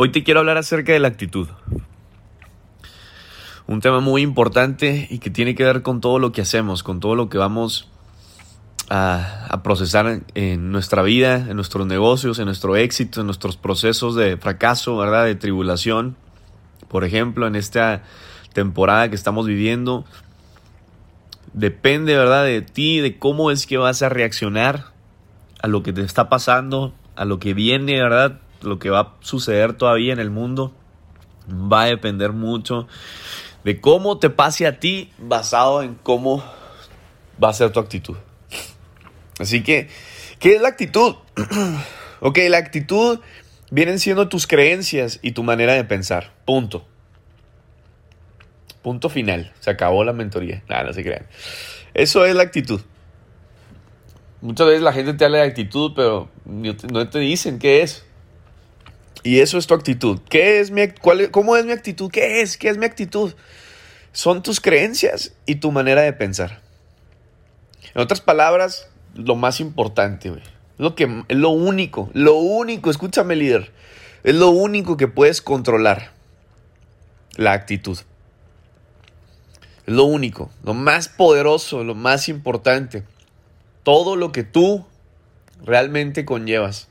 Hoy 0.00 0.12
te 0.12 0.22
quiero 0.22 0.38
hablar 0.38 0.58
acerca 0.58 0.92
de 0.92 1.00
la 1.00 1.08
actitud. 1.08 1.48
Un 3.66 3.80
tema 3.80 3.98
muy 3.98 4.22
importante 4.22 5.08
y 5.10 5.18
que 5.18 5.28
tiene 5.28 5.56
que 5.56 5.64
ver 5.64 5.82
con 5.82 6.00
todo 6.00 6.20
lo 6.20 6.30
que 6.30 6.40
hacemos, 6.40 6.84
con 6.84 7.00
todo 7.00 7.16
lo 7.16 7.28
que 7.28 7.36
vamos 7.36 7.90
a, 8.88 9.60
procesar 9.64 10.22
en, 10.36 10.70
nuestra 10.70 11.02
vida, 11.02 11.48
en 11.48 11.56
nuestros 11.56 11.84
negocios, 11.84 12.38
en 12.38 12.44
nuestro 12.44 12.76
éxito, 12.76 13.22
en 13.22 13.26
nuestros 13.26 13.56
procesos 13.56 14.14
de 14.14 14.36
fracaso, 14.36 14.96
¿verdad? 14.96 15.24
De 15.24 15.34
tribulación. 15.34 16.14
Por 16.86 17.02
ejemplo, 17.02 17.48
en 17.48 17.56
esta 17.56 18.04
temporada 18.52 19.08
que 19.08 19.16
estamos 19.16 19.48
viviendo, 19.48 20.04
depende, 21.54 22.16
¿verdad? 22.16 22.44
De 22.44 22.62
ti, 22.62 23.00
de 23.00 23.18
cómo 23.18 23.50
es 23.50 23.66
que 23.66 23.78
vas 23.78 24.00
a 24.02 24.08
reaccionar 24.08 24.92
a 25.60 25.66
lo 25.66 25.82
que 25.82 25.92
te 25.92 26.02
está 26.02 26.28
pasando, 26.28 26.94
a 27.16 27.24
lo 27.24 27.40
que 27.40 27.52
viene, 27.52 28.00
¿verdad? 28.00 28.38
Lo 28.60 28.78
que 28.78 28.90
va 28.90 29.00
a 29.00 29.14
suceder 29.20 29.74
todavía 29.74 30.12
en 30.12 30.18
el 30.18 30.30
mundo 30.30 30.72
va 31.50 31.82
a 31.82 31.86
depender 31.86 32.32
mucho 32.32 32.88
de 33.64 33.80
cómo 33.80 34.18
te 34.18 34.30
pase 34.30 34.66
a 34.66 34.80
ti 34.80 35.12
basado 35.18 35.82
en 35.82 35.94
cómo 35.94 36.44
va 37.42 37.50
a 37.50 37.52
ser 37.52 37.70
tu 37.70 37.80
actitud. 37.80 38.16
Así 39.38 39.62
que, 39.62 39.88
¿qué 40.38 40.56
es 40.56 40.60
la 40.62 40.68
actitud? 40.68 41.16
ok, 42.20 42.38
la 42.48 42.58
actitud 42.58 43.20
vienen 43.70 43.98
siendo 43.98 44.28
tus 44.28 44.46
creencias 44.46 45.20
y 45.22 45.32
tu 45.32 45.42
manera 45.42 45.74
de 45.74 45.84
pensar. 45.84 46.32
Punto. 46.44 46.86
Punto 48.82 49.08
final. 49.08 49.52
Se 49.60 49.70
acabó 49.70 50.04
la 50.04 50.12
mentoría. 50.12 50.62
Nada, 50.68 50.84
no 50.84 50.92
se 50.92 51.02
crean. 51.04 51.26
Eso 51.94 52.24
es 52.24 52.34
la 52.34 52.42
actitud. 52.42 52.80
Muchas 54.40 54.66
veces 54.66 54.82
la 54.82 54.92
gente 54.92 55.14
te 55.14 55.24
habla 55.24 55.38
de 55.38 55.44
actitud, 55.44 55.92
pero 55.94 56.28
no 56.44 57.08
te 57.08 57.18
dicen 57.18 57.58
qué 57.58 57.82
es. 57.82 58.04
Y 59.22 59.40
eso 59.40 59.58
es 59.58 59.66
tu 59.66 59.74
actitud. 59.74 60.20
¿Qué 60.28 60.60
es 60.60 60.70
mi, 60.70 60.88
cuál, 60.88 61.30
¿Cómo 61.30 61.56
es 61.56 61.64
mi 61.64 61.72
actitud? 61.72 62.10
¿Qué 62.10 62.40
es? 62.40 62.56
¿Qué 62.56 62.68
es 62.68 62.78
mi 62.78 62.86
actitud? 62.86 63.34
Son 64.12 64.42
tus 64.42 64.60
creencias 64.60 65.34
y 65.46 65.56
tu 65.56 65.72
manera 65.72 66.02
de 66.02 66.12
pensar. 66.12 66.60
En 67.94 68.02
otras 68.02 68.20
palabras, 68.20 68.88
lo 69.14 69.34
más 69.34 69.60
importante, 69.60 70.32
Lo 70.76 70.94
que, 70.94 71.24
es 71.28 71.36
lo 71.36 71.50
único, 71.50 72.10
lo 72.12 72.34
único, 72.34 72.90
escúchame 72.90 73.34
líder, 73.36 73.72
es 74.22 74.34
lo 74.34 74.50
único 74.50 74.96
que 74.96 75.08
puedes 75.08 75.42
controlar. 75.42 76.12
La 77.36 77.52
actitud. 77.52 77.98
Es 79.86 79.94
lo 79.94 80.04
único, 80.04 80.50
lo 80.64 80.74
más 80.74 81.08
poderoso, 81.08 81.84
lo 81.84 81.94
más 81.94 82.28
importante. 82.28 83.04
Todo 83.84 84.16
lo 84.16 84.32
que 84.32 84.42
tú 84.42 84.86
realmente 85.64 86.24
conllevas 86.24 86.88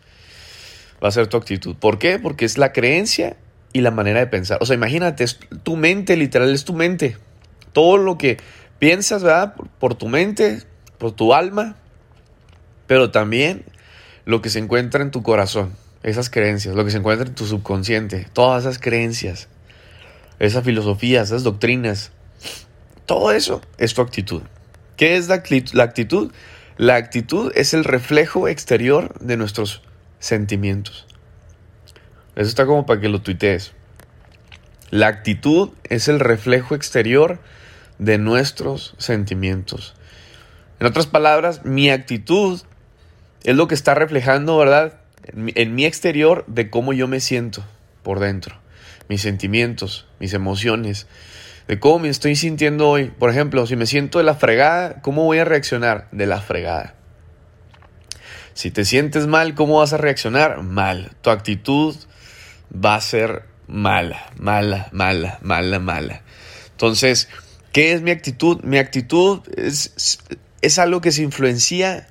va 1.03 1.09
a 1.09 1.11
ser 1.11 1.27
tu 1.27 1.37
actitud. 1.37 1.75
¿Por 1.75 1.99
qué? 1.99 2.19
Porque 2.19 2.45
es 2.45 2.57
la 2.57 2.73
creencia 2.73 3.37
y 3.73 3.81
la 3.81 3.91
manera 3.91 4.19
de 4.19 4.27
pensar. 4.27 4.57
O 4.61 4.65
sea, 4.65 4.75
imagínate, 4.75 5.23
es 5.23 5.39
tu 5.63 5.75
mente, 5.75 6.17
literal, 6.17 6.53
es 6.53 6.65
tu 6.65 6.73
mente. 6.73 7.17
Todo 7.73 7.97
lo 7.97 8.17
que 8.17 8.37
piensas, 8.79 9.23
¿verdad? 9.23 9.55
Por, 9.79 9.95
tu 9.95 10.07
mente, 10.07 10.63
por 10.97 11.11
tu 11.11 11.33
alma, 11.33 11.75
pero 12.87 13.11
también 13.11 13.63
lo 14.25 14.41
que 14.41 14.49
se 14.49 14.59
encuentra 14.59 15.03
en 15.03 15.11
tu 15.11 15.23
corazón, 15.23 15.73
esas 16.03 16.29
creencias, 16.29 16.75
lo 16.75 16.83
que 16.85 16.91
se 16.91 16.97
encuentra 16.97 17.27
en 17.27 17.35
tu 17.35 17.45
subconsciente, 17.45 18.27
todas 18.33 18.63
esas 18.63 18.79
creencias, 18.79 19.47
esas 20.39 20.63
filosofías, 20.63 21.27
esas 21.27 21.43
doctrinas, 21.43 22.11
todo 23.05 23.31
eso 23.31 23.61
es 23.77 23.93
tu 23.93 24.01
actitud. 24.01 24.41
¿Qué 24.95 25.17
es 25.17 25.27
la 25.27 25.35
actitud? 25.35 26.31
La 26.77 26.95
actitud 26.95 27.51
es 27.55 27.73
el 27.73 27.83
reflejo 27.83 28.47
exterior 28.47 29.17
de 29.19 29.37
nuestros 29.37 29.81
sentimientos. 30.19 31.07
Eso 32.35 32.49
está 32.49 32.65
como 32.65 32.85
para 32.85 33.01
que 33.01 33.09
lo 33.09 33.21
tuitees. 33.21 33.73
La 34.89 35.07
actitud 35.07 35.71
es 35.83 36.07
el 36.07 36.19
reflejo 36.19 36.75
exterior 36.75 37.39
de 37.99 38.17
nuestros 38.17 38.95
sentimientos. 38.97 39.95
En 40.79 40.87
otras 40.87 41.07
palabras, 41.07 41.65
mi 41.65 41.89
actitud 41.89 42.61
es 43.43 43.55
lo 43.55 43.67
que 43.67 43.75
está 43.75 43.95
reflejando, 43.95 44.57
¿verdad? 44.57 44.99
En 45.33 45.75
mi, 45.75 45.85
exterior 45.85 46.45
de 46.47 46.69
cómo 46.69 46.93
yo 46.93 47.07
me 47.07 47.19
siento 47.19 47.65
por 48.03 48.19
dentro. 48.19 48.55
Mis 49.09 49.21
sentimientos, 49.21 50.05
mis 50.19 50.33
emociones, 50.33 51.07
de 51.67 51.79
cómo 51.79 51.99
me 51.99 52.09
estoy 52.09 52.35
sintiendo 52.35 52.87
hoy. 52.87 53.07
Por 53.07 53.29
ejemplo, 53.29 53.65
si 53.65 53.75
me 53.75 53.87
siento 53.87 54.19
de 54.19 54.25
la 54.25 54.35
fregada, 54.35 55.01
¿cómo 55.01 55.23
voy 55.25 55.39
a 55.39 55.45
reaccionar? 55.45 56.07
De 56.11 56.27
la 56.27 56.39
fregada. 56.39 56.96
Si 58.57 58.71
te 58.71 58.85
sientes 58.85 59.27
mal, 59.27 59.53
¿cómo 59.53 59.77
vas 59.77 59.93
a 59.93 59.97
reaccionar? 59.97 60.63
Mal. 60.63 61.11
Tu 61.21 61.29
actitud 61.29 61.95
va 62.73 62.95
a 62.95 63.01
ser 63.01 63.43
mala, 63.67 64.31
mala, 64.35 64.89
mala, 64.91 65.37
mala, 65.43 65.77
mala. 65.77 66.23
Entonces, 66.71 67.29
¿qué 67.71 67.91
es 67.91 68.01
mi 68.01 68.09
actitud? 68.09 68.63
Mi 68.63 68.79
actitud 68.79 69.41
es, 69.55 70.17
es 70.63 70.79
algo 70.79 71.01
que 71.01 71.11
se 71.11 71.21
influencia, 71.21 72.07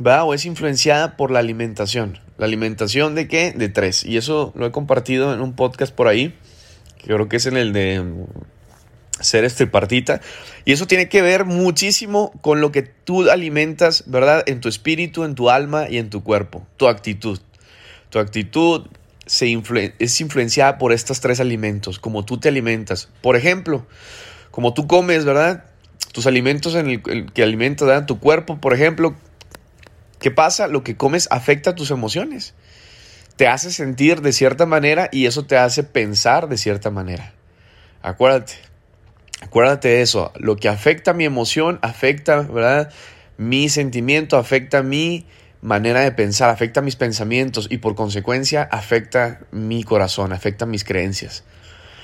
¿va? 0.00 0.22
O 0.22 0.34
es 0.34 0.44
influenciada 0.44 1.16
por 1.16 1.32
la 1.32 1.40
alimentación. 1.40 2.20
¿La 2.36 2.46
alimentación 2.46 3.16
de 3.16 3.26
qué? 3.26 3.50
De 3.50 3.68
tres. 3.68 4.04
Y 4.04 4.18
eso 4.18 4.52
lo 4.54 4.66
he 4.66 4.70
compartido 4.70 5.34
en 5.34 5.40
un 5.40 5.54
podcast 5.54 5.92
por 5.92 6.06
ahí, 6.06 6.32
creo 7.02 7.28
que 7.28 7.38
es 7.38 7.46
en 7.46 7.56
el 7.56 7.72
de 7.72 8.04
ser 9.20 9.44
estripartita. 9.44 10.20
Y 10.64 10.72
eso 10.72 10.86
tiene 10.86 11.08
que 11.08 11.22
ver 11.22 11.44
muchísimo 11.44 12.32
con 12.40 12.60
lo 12.60 12.72
que 12.72 12.82
tú 12.82 13.30
alimentas, 13.30 14.04
¿verdad? 14.06 14.42
En 14.46 14.60
tu 14.60 14.68
espíritu, 14.68 15.24
en 15.24 15.34
tu 15.34 15.50
alma 15.50 15.88
y 15.88 15.98
en 15.98 16.10
tu 16.10 16.22
cuerpo. 16.22 16.66
Tu 16.76 16.88
actitud. 16.88 17.40
Tu 18.10 18.18
actitud 18.18 18.86
se 19.26 19.46
es 19.98 20.20
influenciada 20.20 20.78
por 20.78 20.92
estos 20.92 21.20
tres 21.20 21.38
alimentos, 21.38 21.98
como 21.98 22.24
tú 22.24 22.38
te 22.38 22.48
alimentas. 22.48 23.08
Por 23.20 23.36
ejemplo, 23.36 23.86
como 24.50 24.72
tú 24.74 24.86
comes, 24.86 25.24
¿verdad? 25.24 25.64
Tus 26.12 26.26
alimentos 26.26 26.74
en 26.74 26.88
el, 26.88 27.32
que 27.32 27.42
alimentas, 27.42 27.86
¿verdad? 27.86 28.06
Tu 28.06 28.18
cuerpo, 28.18 28.58
por 28.58 28.72
ejemplo. 28.72 29.14
¿Qué 30.18 30.30
pasa? 30.30 30.66
Lo 30.66 30.82
que 30.82 30.96
comes 30.96 31.28
afecta 31.30 31.74
tus 31.74 31.90
emociones. 31.90 32.54
Te 33.36 33.46
hace 33.46 33.70
sentir 33.70 34.20
de 34.20 34.32
cierta 34.32 34.66
manera 34.66 35.08
y 35.12 35.26
eso 35.26 35.44
te 35.44 35.56
hace 35.56 35.84
pensar 35.84 36.48
de 36.48 36.56
cierta 36.56 36.90
manera. 36.90 37.34
Acuérdate, 38.02 38.54
Acuérdate 39.40 39.88
de 39.88 40.02
eso, 40.02 40.32
lo 40.36 40.56
que 40.56 40.68
afecta 40.68 41.12
mi 41.12 41.24
emoción 41.24 41.78
afecta, 41.82 42.40
¿verdad? 42.42 42.90
Mi 43.36 43.68
sentimiento 43.68 44.36
afecta 44.36 44.82
mi 44.82 45.26
manera 45.60 46.00
de 46.00 46.12
pensar, 46.12 46.50
afecta 46.50 46.80
mis 46.80 46.96
pensamientos 46.96 47.68
y 47.70 47.78
por 47.78 47.94
consecuencia 47.94 48.68
afecta 48.70 49.40
mi 49.50 49.84
corazón, 49.84 50.32
afecta 50.32 50.66
mis 50.66 50.84
creencias. 50.84 51.44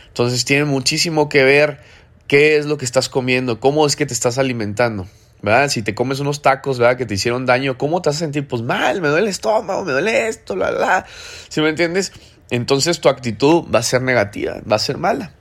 Entonces 0.09 0.45
tiene 0.45 0.65
muchísimo 0.65 1.29
que 1.29 1.43
ver 1.43 1.81
qué 2.29 2.57
es 2.57 2.67
lo 2.67 2.79
que 2.79 2.85
estás 2.85 3.09
comiendo, 3.09 3.59
cómo 3.61 3.87
es 3.87 3.97
que 3.97 4.07
te 4.07 4.15
estás 4.15 4.39
alimentando. 4.39 5.07
¿verdad? 5.43 5.69
Si 5.69 5.83
te 5.83 5.95
comes 5.95 6.21
unos 6.21 6.41
tacos, 6.41 6.79
¿verdad? 6.79 6.97
Que 6.97 7.05
te 7.05 7.15
hicieron 7.15 7.45
daño, 7.45 7.77
¿cómo 7.77 8.01
te 8.01 8.09
vas 8.09 8.17
a 8.17 8.21
sentir? 8.21 8.49
Pues 8.49 8.63
mal, 8.63 9.03
me 9.03 9.09
duele 9.09 9.25
el 9.25 9.31
estómago, 9.31 9.85
me 9.85 9.93
duele 9.93 10.29
esto, 10.29 10.57
la, 10.57 10.71
la. 10.71 11.05
¿Sí 11.51 11.61
me 11.61 11.69
entiendes? 11.69 12.13
Entonces 12.49 12.99
tu 13.01 13.11
actitud 13.11 13.65
va 13.73 13.81
a 13.81 13.83
ser 13.83 14.01
negativa, 14.01 14.63
va 14.71 14.77
a 14.77 14.79
ser 14.79 14.97
mala. 14.97 15.35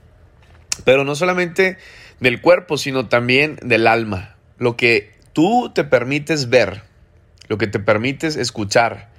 Pero 0.86 1.04
no 1.04 1.16
solamente 1.16 1.78
del 2.20 2.42
cuerpo, 2.42 2.78
sino 2.78 3.08
también 3.08 3.58
del 3.62 3.88
alma. 3.88 4.36
Lo 4.58 4.76
que 4.76 5.12
tú 5.34 5.72
te 5.74 5.84
permites 5.84 6.50
ver, 6.50 6.84
lo 7.48 7.58
que 7.58 7.68
te 7.68 7.80
permites 7.80 8.36
escuchar, 8.36 9.10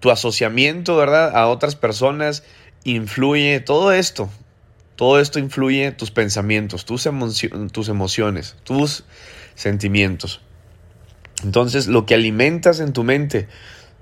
tu 0.00 0.10
asociamiento, 0.10 0.96
¿verdad? 0.96 1.36
A 1.36 1.48
otras 1.48 1.76
personas 1.76 2.44
influye, 2.84 3.60
todo 3.60 3.92
esto, 3.92 4.30
todo 4.96 5.20
esto 5.20 5.38
influye 5.38 5.92
tus 5.92 6.10
pensamientos, 6.10 6.84
tus, 6.84 7.08
tus 7.72 7.88
emociones, 7.88 8.56
tus 8.64 9.04
sentimientos. 9.54 10.40
Entonces, 11.44 11.86
lo 11.86 12.06
que 12.06 12.14
alimentas 12.14 12.80
en 12.80 12.92
tu 12.92 13.04
mente, 13.04 13.48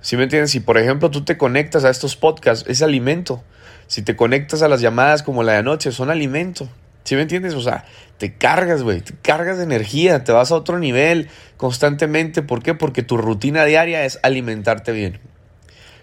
si 0.01 0.17
me 0.17 0.25
entiendes? 0.25 0.51
Si 0.53 0.61
por 0.61 0.79
ejemplo 0.79 1.11
tú 1.11 1.25
te 1.25 1.37
conectas 1.37 1.85
a 1.85 1.91
estos 1.91 2.17
podcasts, 2.17 2.65
es 2.69 2.83
alimento. 2.83 3.43
Si 3.89 4.03
te 4.03 4.17
conectas 4.17 4.63
a 4.63 4.69
las 4.69 4.81
llamadas 4.81 5.23
como 5.23 5.43
la 5.43 5.53
de 5.53 5.59
anoche, 5.59 5.93
son 5.93 6.11
alimento. 6.11 6.69
¿Sí 7.07 7.15
me 7.15 7.23
entiendes? 7.23 7.55
O 7.55 7.63
sea, 7.63 7.85
te 8.19 8.35
cargas, 8.35 8.83
güey, 8.83 9.01
te 9.01 9.15
cargas 9.23 9.59
de 9.59 9.63
energía, 9.63 10.25
te 10.25 10.33
vas 10.33 10.51
a 10.51 10.57
otro 10.57 10.81
nivel 10.81 11.29
constantemente. 11.57 12.43
¿Por 12.43 12.65
qué? 12.65 12.75
Porque 12.75 13.05
tu 13.05 13.17
rutina 13.17 13.65
diaria 13.65 14.05
es 14.05 14.19
alimentarte 14.25 14.91
bien. 14.91 15.21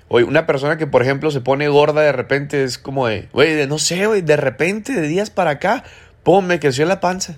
Oye, 0.07 0.23
una 0.23 0.45
persona 0.45 0.77
que, 0.77 0.87
por 0.87 1.01
ejemplo, 1.01 1.29
se 1.29 1.41
pone 1.41 1.67
gorda 1.67 2.01
de 2.01 2.13
repente 2.13 2.63
es 2.63 2.77
como 2.77 3.07
de, 3.07 3.27
güey, 3.33 3.67
no 3.67 3.79
sé, 3.79 4.07
güey, 4.07 4.21
de 4.21 4.37
repente, 4.37 4.93
de 4.93 5.05
días 5.09 5.29
para 5.29 5.51
acá, 5.51 5.83
pum, 6.23 6.45
me 6.45 6.61
creció 6.61 6.85
la 6.85 7.01
panza. 7.01 7.37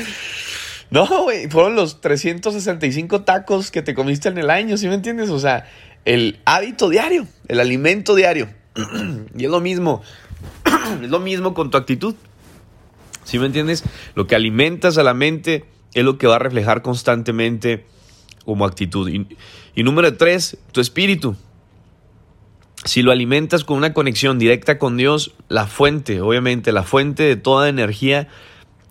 no, 0.90 1.06
güey, 1.22 1.48
fueron 1.48 1.76
los 1.76 2.00
365 2.00 3.22
tacos 3.22 3.70
que 3.70 3.82
te 3.82 3.94
comiste 3.94 4.28
en 4.28 4.38
el 4.38 4.50
año, 4.50 4.76
¿sí 4.76 4.88
me 4.88 4.94
entiendes? 4.94 5.30
O 5.30 5.38
sea, 5.38 5.66
el 6.04 6.40
hábito 6.46 6.88
diario, 6.88 7.28
el 7.46 7.60
alimento 7.60 8.16
diario. 8.16 8.48
y 9.36 9.44
es 9.44 9.50
lo 9.50 9.60
mismo, 9.60 10.02
es 11.00 11.08
lo 11.08 11.20
mismo 11.20 11.54
con 11.54 11.70
tu 11.70 11.76
actitud. 11.76 12.16
¿Sí 13.24 13.38
me 13.38 13.46
entiendes? 13.46 13.84
Lo 14.14 14.26
que 14.26 14.34
alimentas 14.34 14.98
a 14.98 15.02
la 15.02 15.14
mente 15.14 15.64
es 15.94 16.04
lo 16.04 16.18
que 16.18 16.26
va 16.26 16.36
a 16.36 16.38
reflejar 16.40 16.82
constantemente 16.82 17.84
como 18.44 18.64
actitud. 18.64 19.08
Y, 19.74 19.82
número 19.82 20.16
tres, 20.16 20.58
tu 20.72 20.80
espíritu. 20.80 21.36
si 22.84 23.02
lo 23.02 23.12
alimentas 23.12 23.64
con 23.64 23.76
una 23.76 23.94
conexión 23.94 24.38
directa 24.38 24.78
con 24.78 24.96
Dios, 24.96 25.34
la 25.48 25.66
fuente, 25.66 26.20
obviamente, 26.20 26.72
la 26.72 26.82
fuente 26.82 27.22
de 27.22 27.36
toda 27.36 27.68
energía, 27.68 28.28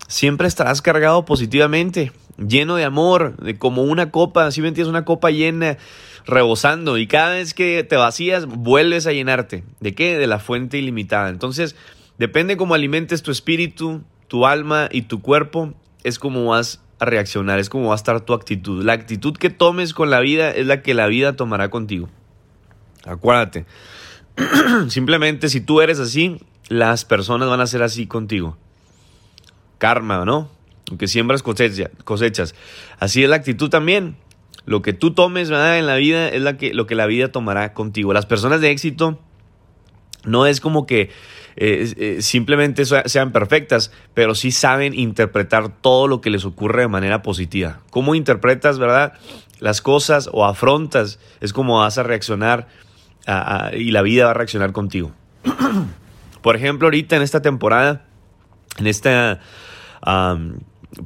siempre 0.08 0.48
estarás 0.48 0.80
cargado 0.80 1.24
positivamente, 1.24 2.12
lleno 2.38 2.76
de 2.76 2.84
amor, 2.84 3.36
de 3.36 3.58
como 3.58 3.82
una 3.82 4.10
copa, 4.10 4.50
si 4.50 4.62
me 4.62 4.68
entiendes, 4.68 4.90
una 4.90 5.04
copa 5.04 5.30
llena, 5.30 5.76
rebosando, 6.24 6.96
y 6.96 7.06
cada 7.06 7.34
vez 7.34 7.52
que 7.52 7.84
te 7.84 7.96
vacías, 7.96 8.46
vuelves 8.46 9.06
a 9.06 9.12
llenarte. 9.12 9.64
¿De 9.80 9.94
qué? 9.94 10.16
De 10.16 10.26
la 10.26 10.38
fuente 10.38 10.78
ilimitada. 10.78 11.28
Entonces, 11.28 11.76
depende 12.18 12.56
cómo 12.56 12.74
alimentes 12.74 13.22
tu 13.22 13.30
espíritu, 13.30 14.02
tu 14.32 14.46
alma 14.46 14.88
y 14.90 15.02
tu 15.02 15.20
cuerpo, 15.20 15.74
es 16.04 16.18
como 16.18 16.46
vas 16.46 16.80
a 16.98 17.04
reaccionar, 17.04 17.58
es 17.58 17.68
como 17.68 17.88
va 17.88 17.92
a 17.92 17.96
estar 17.96 18.22
tu 18.22 18.32
actitud. 18.32 18.82
La 18.82 18.94
actitud 18.94 19.36
que 19.36 19.50
tomes 19.50 19.92
con 19.92 20.08
la 20.08 20.20
vida 20.20 20.50
es 20.52 20.64
la 20.64 20.80
que 20.80 20.94
la 20.94 21.06
vida 21.06 21.36
tomará 21.36 21.68
contigo. 21.68 22.08
Acuérdate. 23.04 23.66
Simplemente 24.88 25.50
si 25.50 25.60
tú 25.60 25.82
eres 25.82 25.98
así, 25.98 26.40
las 26.68 27.04
personas 27.04 27.50
van 27.50 27.60
a 27.60 27.66
ser 27.66 27.82
así 27.82 28.06
contigo. 28.06 28.56
Karma, 29.76 30.24
¿no? 30.24 30.48
Lo 30.90 30.96
que 30.96 31.08
siembras 31.08 31.42
cosechas. 31.42 32.54
Así 32.98 33.22
es 33.22 33.28
la 33.28 33.36
actitud 33.36 33.68
también. 33.68 34.16
Lo 34.64 34.80
que 34.80 34.94
tú 34.94 35.12
tomes 35.12 35.50
en 35.50 35.86
la 35.86 35.96
vida 35.96 36.30
es 36.30 36.40
la 36.40 36.56
que, 36.56 36.72
lo 36.72 36.86
que 36.86 36.94
la 36.94 37.04
vida 37.04 37.30
tomará 37.30 37.74
contigo. 37.74 38.14
Las 38.14 38.24
personas 38.24 38.62
de 38.62 38.70
éxito 38.70 39.18
no 40.24 40.46
es 40.46 40.60
como 40.60 40.86
que 40.86 41.10
eh, 41.56 41.92
eh, 41.96 42.22
simplemente 42.22 42.84
sean 42.84 43.32
perfectas, 43.32 43.92
pero 44.14 44.34
sí 44.34 44.50
saben 44.50 44.94
interpretar 44.94 45.68
todo 45.80 46.08
lo 46.08 46.20
que 46.20 46.30
les 46.30 46.44
ocurre 46.44 46.82
de 46.82 46.88
manera 46.88 47.22
positiva. 47.22 47.80
¿Cómo 47.90 48.14
interpretas, 48.14 48.78
verdad? 48.78 49.14
Las 49.58 49.82
cosas 49.82 50.28
o 50.32 50.44
afrontas, 50.44 51.18
es 51.40 51.52
como 51.52 51.78
vas 51.78 51.98
a 51.98 52.02
reaccionar 52.02 52.68
y 53.74 53.92
la 53.92 54.02
vida 54.02 54.24
va 54.24 54.30
a 54.32 54.34
reaccionar 54.34 54.72
contigo. 54.72 55.12
Por 56.42 56.56
ejemplo, 56.56 56.86
ahorita 56.86 57.16
en 57.16 57.22
esta 57.22 57.40
temporada, 57.40 58.04
en 58.78 58.88
esta 58.88 59.40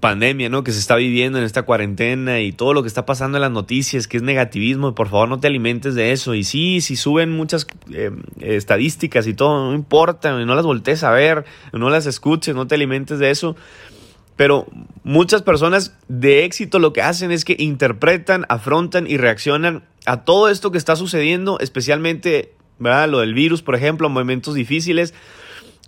pandemia, 0.01 0.49
¿no? 0.49 0.65
Que 0.65 0.73
se 0.73 0.79
está 0.79 0.97
viviendo 0.97 1.39
en 1.39 1.45
esta 1.45 1.63
cuarentena 1.63 2.41
y 2.41 2.53
todo 2.53 2.75
lo 2.75 2.83
que 2.83 2.89
está 2.89 3.07
pasando 3.07 3.39
en 3.39 3.43
las 3.43 3.51
noticias, 3.51 4.09
que 4.09 4.17
es 4.17 4.23
negativismo, 4.23 4.95
por 4.95 5.09
favor 5.09 5.29
no 5.29 5.39
te 5.39 5.47
alimentes 5.47 5.95
de 5.95 6.13
eso. 6.13 6.35
Y 6.35 6.45
sí, 6.45 6.81
si 6.81 6.97
suben 6.97 7.31
muchas 7.31 7.67
eh, 7.93 8.11
estadísticas 8.41 9.27
y 9.27 9.35
todo, 9.35 9.71
no 9.71 9.75
importa, 9.75 10.33
no 10.33 10.55
las 10.55 10.65
voltees 10.65 11.05
a 11.05 11.11
ver, 11.11 11.45
no 11.73 11.91
las 11.91 12.07
escuches, 12.07 12.55
no 12.55 12.67
te 12.67 12.75
alimentes 12.75 13.19
de 13.19 13.31
eso. 13.31 13.57
Pero 14.37 14.67
muchas 15.03 15.43
personas 15.43 15.97
de 16.09 16.45
éxito 16.45 16.79
lo 16.79 16.93
que 16.93 17.03
hacen 17.03 17.33
es 17.33 17.45
que 17.45 17.57
interpretan, 17.59 18.45
afrontan 18.49 19.07
y 19.07 19.17
reaccionan 19.17 19.85
a 20.05 20.25
todo 20.25 20.51
esto 20.51 20.71
que 20.71 20.79
está 20.79 20.95
sucediendo, 20.95 21.59
especialmente 21.59 22.53
¿verdad? 22.79 23.09
lo 23.09 23.21
del 23.21 23.33
virus, 23.33 23.63
por 23.63 23.75
ejemplo, 23.75 24.11
momentos 24.11 24.55
difíciles, 24.55 25.15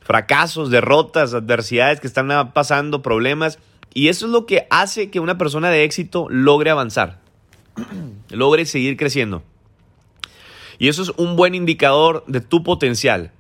fracasos, 0.02 0.70
derrotas, 0.70 1.34
adversidades 1.34 2.00
que 2.00 2.06
están 2.06 2.52
pasando, 2.52 3.02
problemas. 3.02 3.58
Y 3.94 4.08
eso 4.08 4.26
es 4.26 4.32
lo 4.32 4.46
que 4.46 4.67
hace 4.70 5.11
que 5.11 5.20
una 5.20 5.38
persona 5.38 5.70
de 5.70 5.85
éxito 5.85 6.26
logre 6.31 6.70
avanzar, 6.70 7.20
logre 8.31 8.67
seguir 8.67 8.96
creciendo. 8.96 9.43
Y 10.79 10.88
eso 10.88 11.02
es 11.02 11.11
un 11.17 11.37
buen 11.37 11.55
indicador 11.55 12.25
de 12.26 12.40
tu 12.40 12.62
potencial 12.62 13.32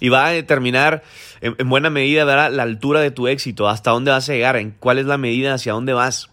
y 0.00 0.08
va 0.08 0.26
a 0.26 0.30
determinar 0.30 1.02
en, 1.40 1.68
buena 1.68 1.90
medida 1.90 2.24
la 2.50 2.62
altura 2.62 3.00
de 3.00 3.10
tu 3.10 3.28
éxito, 3.28 3.68
hasta 3.68 3.90
dónde 3.90 4.10
vas 4.10 4.28
a 4.28 4.32
llegar, 4.32 4.56
en 4.56 4.72
cuál 4.72 4.98
es 4.98 5.06
la 5.06 5.18
medida 5.18 5.54
hacia 5.54 5.72
dónde 5.72 5.92
vas. 5.92 6.30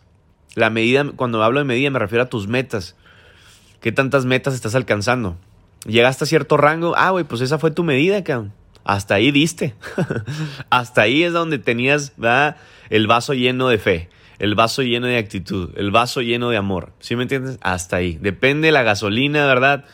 La 0.56 0.70
medida, 0.70 1.04
cuando 1.16 1.44
hablo 1.44 1.60
de 1.60 1.66
medida 1.66 1.90
me 1.90 2.00
refiero 2.00 2.24
a 2.24 2.30
tus 2.30 2.48
metas. 2.48 2.96
¿Qué 3.82 3.92
tantas 3.92 4.26
metas 4.26 4.54
estás 4.54 4.76
alcanzando? 4.76 5.38
Llegaste 5.86 6.24
a 6.24 6.28
cierto 6.28 6.58
rango, 6.58 6.96
ah, 6.96 7.12
güey, 7.12 7.26
pues 7.26 7.42
esa 7.42 7.60
fue 7.60 7.72
tu 7.72 7.84
medida, 7.84 8.24
cabrón. 8.24 8.54
Hasta 8.84 9.16
ahí 9.16 9.32
diste. 9.32 9.76
hasta 10.70 11.02
ahí 11.02 11.24
es 11.24 11.34
donde 11.34 11.58
tenías 11.58 12.14
el 12.90 13.08
vaso 13.08 13.34
lleno 13.34 13.68
de 13.70 13.78
fe, 13.78 14.10
el 14.40 14.56
vaso 14.56 14.84
lleno 14.84 15.08
de 15.08 15.18
actitud, 15.18 15.72
el 15.76 15.92
vaso 15.92 16.22
lleno 16.22 16.50
de 16.50 16.58
amor. 16.58 16.94
¿Sí 17.00 17.16
me 17.16 17.24
entiendes? 17.24 17.58
Hasta 17.62 17.98
ahí. 17.98 18.18
Depende 18.22 18.68
de 18.68 18.72
la 18.72 18.84
gasolina, 18.84 19.46
¿verdad? 19.46 19.86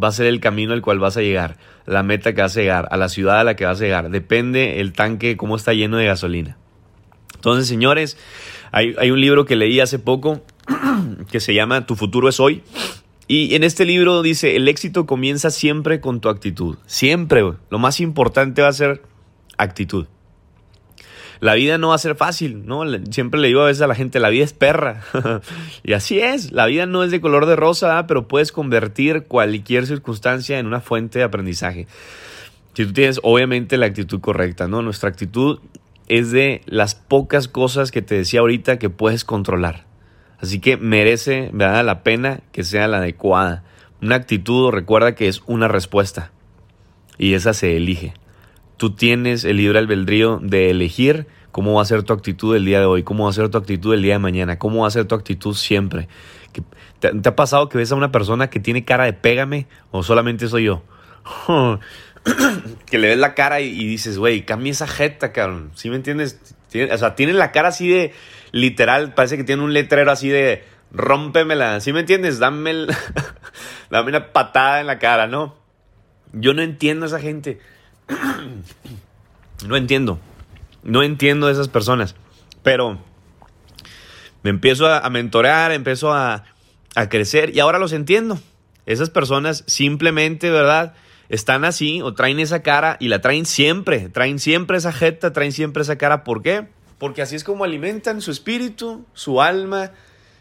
Va 0.00 0.08
a 0.08 0.12
ser 0.12 0.26
el 0.26 0.40
camino 0.40 0.72
al 0.72 0.82
cual 0.82 0.98
vas 0.98 1.16
a 1.16 1.22
llegar 1.22 1.56
la 1.86 2.04
meta 2.04 2.34
que 2.34 2.40
vas 2.40 2.56
a 2.56 2.60
llegar, 2.60 2.88
a 2.92 2.96
la 2.96 3.08
ciudad 3.08 3.40
a 3.40 3.44
la 3.44 3.56
que 3.56 3.64
vas 3.64 3.80
a 3.80 3.84
llegar. 3.84 4.10
Depende 4.10 4.80
el 4.80 4.92
tanque, 4.92 5.36
cómo 5.36 5.56
está 5.56 5.72
lleno 5.74 5.96
de 5.96 6.06
gasolina. 6.06 6.56
Entonces, 7.34 7.66
señores, 7.66 8.16
hay, 8.70 9.10
un 9.10 9.20
libro 9.20 9.44
que 9.44 9.56
leí 9.56 9.80
hace 9.80 9.98
poco 9.98 10.42
que 11.30 11.40
se 11.40 11.52
llama 11.52 11.86
Tu 11.86 11.96
futuro 11.96 12.28
es 12.28 12.38
hoy. 12.38 12.62
Y 13.26 13.54
en 13.56 13.64
este 13.64 13.84
libro 13.84 14.22
dice, 14.22 14.54
el 14.54 14.68
éxito 14.68 15.06
comienza 15.06 15.50
siempre 15.50 16.00
con 16.00 16.20
tu 16.20 16.28
actitud. 16.28 16.78
Siempre, 16.86 17.42
lo 17.70 17.78
más 17.78 18.00
importante 18.00 18.62
va 18.62 18.68
a 18.68 18.72
ser 18.72 19.02
actitud 19.56 20.06
la 21.40 21.54
vida 21.54 21.78
no 21.78 21.88
va 21.88 21.94
a 21.94 21.98
ser 21.98 22.16
fácil, 22.16 22.66
¿no? 22.66 22.82
Siempre 23.10 23.40
le 23.40 23.48
digo 23.48 23.62
a 23.62 23.66
veces 23.66 23.82
a 23.82 23.86
la 23.86 23.94
gente, 23.94 24.20
la 24.20 24.28
vida 24.28 24.44
es 24.44 24.52
perra. 24.52 25.02
y 25.82 25.94
así 25.94 26.20
es, 26.20 26.52
la 26.52 26.66
vida 26.66 26.84
no 26.84 27.02
es 27.02 27.10
de 27.10 27.20
color 27.20 27.46
de 27.46 27.56
rosa, 27.56 28.06
pero 28.06 28.28
puedes 28.28 28.52
convertir 28.52 29.24
cualquier 29.24 29.86
circunstancia 29.86 30.58
en 30.58 30.66
una 30.66 30.80
fuente 30.80 31.18
de 31.18 31.24
aprendizaje. 31.24 31.86
Si 32.74 32.84
tú 32.84 32.92
tienes 32.92 33.20
obviamente 33.22 33.78
la 33.78 33.86
actitud 33.86 34.20
correcta, 34.20 34.68
¿no? 34.68 34.82
Nuestra 34.82 35.08
actitud 35.08 35.60
es 36.08 36.30
de 36.30 36.60
las 36.66 36.94
pocas 36.94 37.48
cosas 37.48 37.90
que 37.90 38.02
te 38.02 38.16
decía 38.16 38.40
ahorita 38.40 38.78
que 38.78 38.90
puedes 38.90 39.24
controlar. 39.24 39.86
Así 40.40 40.60
que 40.60 40.76
merece, 40.76 41.50
¿verdad? 41.52 41.84
La 41.84 42.02
pena 42.02 42.40
que 42.52 42.64
sea 42.64 42.86
la 42.86 42.98
adecuada. 42.98 43.64
Una 44.02 44.16
actitud, 44.16 44.70
recuerda 44.70 45.14
que 45.14 45.28
es 45.28 45.42
una 45.46 45.68
respuesta. 45.68 46.32
Y 47.16 47.34
esa 47.34 47.54
se 47.54 47.76
elige. 47.76 48.14
Tú 48.80 48.94
tienes 48.94 49.44
el 49.44 49.58
libre 49.58 49.78
albedrío 49.78 50.40
de 50.42 50.70
elegir 50.70 51.26
cómo 51.50 51.74
va 51.74 51.82
a 51.82 51.84
ser 51.84 52.02
tu 52.02 52.14
actitud 52.14 52.56
el 52.56 52.64
día 52.64 52.80
de 52.80 52.86
hoy, 52.86 53.02
cómo 53.02 53.24
va 53.24 53.30
a 53.30 53.34
ser 53.34 53.50
tu 53.50 53.58
actitud 53.58 53.92
el 53.92 54.00
día 54.00 54.14
de 54.14 54.20
mañana, 54.20 54.58
cómo 54.58 54.80
va 54.80 54.88
a 54.88 54.90
ser 54.90 55.04
tu 55.04 55.14
actitud 55.14 55.54
siempre. 55.54 56.08
¿Te, 56.98 57.10
ha 57.28 57.36
pasado 57.36 57.68
que 57.68 57.76
ves 57.76 57.92
a 57.92 57.94
una 57.94 58.10
persona 58.10 58.48
que 58.48 58.58
tiene 58.58 58.86
cara 58.86 59.04
de 59.04 59.12
pégame 59.12 59.66
o 59.90 60.02
solamente 60.02 60.48
soy 60.48 60.64
yo? 60.64 60.82
que 62.86 62.98
le 62.98 63.08
ves 63.08 63.18
la 63.18 63.34
cara 63.34 63.60
y, 63.60 63.86
dices, 63.86 64.16
güey, 64.16 64.46
cambia 64.46 64.72
esa 64.72 64.86
jeta, 64.86 65.30
cabrón. 65.30 65.72
¿Sí 65.74 65.90
me 65.90 65.96
entiendes? 65.96 66.40
o 66.90 66.96
sea, 66.96 67.14
tiene 67.14 67.34
la 67.34 67.52
cara 67.52 67.68
así 67.68 67.86
de 67.86 68.14
literal, 68.50 69.12
parece 69.12 69.36
que 69.36 69.44
tiene 69.44 69.62
un 69.62 69.74
letrero 69.74 70.10
así 70.10 70.30
de 70.30 70.64
rómpemela. 70.90 71.80
¿Sí 71.80 71.92
me 71.92 72.00
entiendes? 72.00 72.38
Dame, 72.38 72.86
dame 73.90 74.08
una 74.08 74.32
patada 74.32 74.80
en 74.80 74.86
la 74.86 74.98
cara, 74.98 75.26
¿no? 75.26 75.54
Yo 76.32 76.54
no 76.54 76.62
entiendo 76.62 77.04
a 77.04 77.08
esa 77.08 77.20
gente. 77.20 77.58
no 79.66 79.76
entiendo. 79.76 80.18
No 80.82 81.02
entiendo 81.02 81.46
a 81.46 81.52
esas 81.52 81.68
personas. 81.68 82.14
Pero 82.62 82.98
me 84.42 84.50
empiezo 84.50 84.86
a, 84.86 85.08
mentorear, 85.10 85.72
empiezo 85.72 86.12
a, 86.12 86.44
a 86.94 87.08
crecer 87.08 87.54
y 87.54 87.60
ahora 87.60 87.78
los 87.78 87.92
entiendo. 87.92 88.38
Esas 88.86 89.10
personas 89.10 89.64
simplemente, 89.66 90.50
¿verdad? 90.50 90.94
Están 91.28 91.64
así 91.64 92.02
o 92.02 92.14
traen 92.14 92.40
esa 92.40 92.62
cara 92.62 92.96
y 92.98 93.08
la 93.08 93.20
traen 93.20 93.46
siempre. 93.46 94.08
Traen 94.08 94.38
siempre 94.38 94.78
esa 94.78 94.92
jeta, 94.92 95.32
traen 95.32 95.52
siempre 95.52 95.82
esa 95.82 95.96
cara. 95.96 96.24
¿Por 96.24 96.42
qué? 96.42 96.66
Porque 96.98 97.22
así 97.22 97.36
es 97.36 97.44
como 97.44 97.64
alimentan 97.64 98.20
su 98.20 98.30
espíritu, 98.30 99.04
su 99.14 99.40
alma 99.40 99.92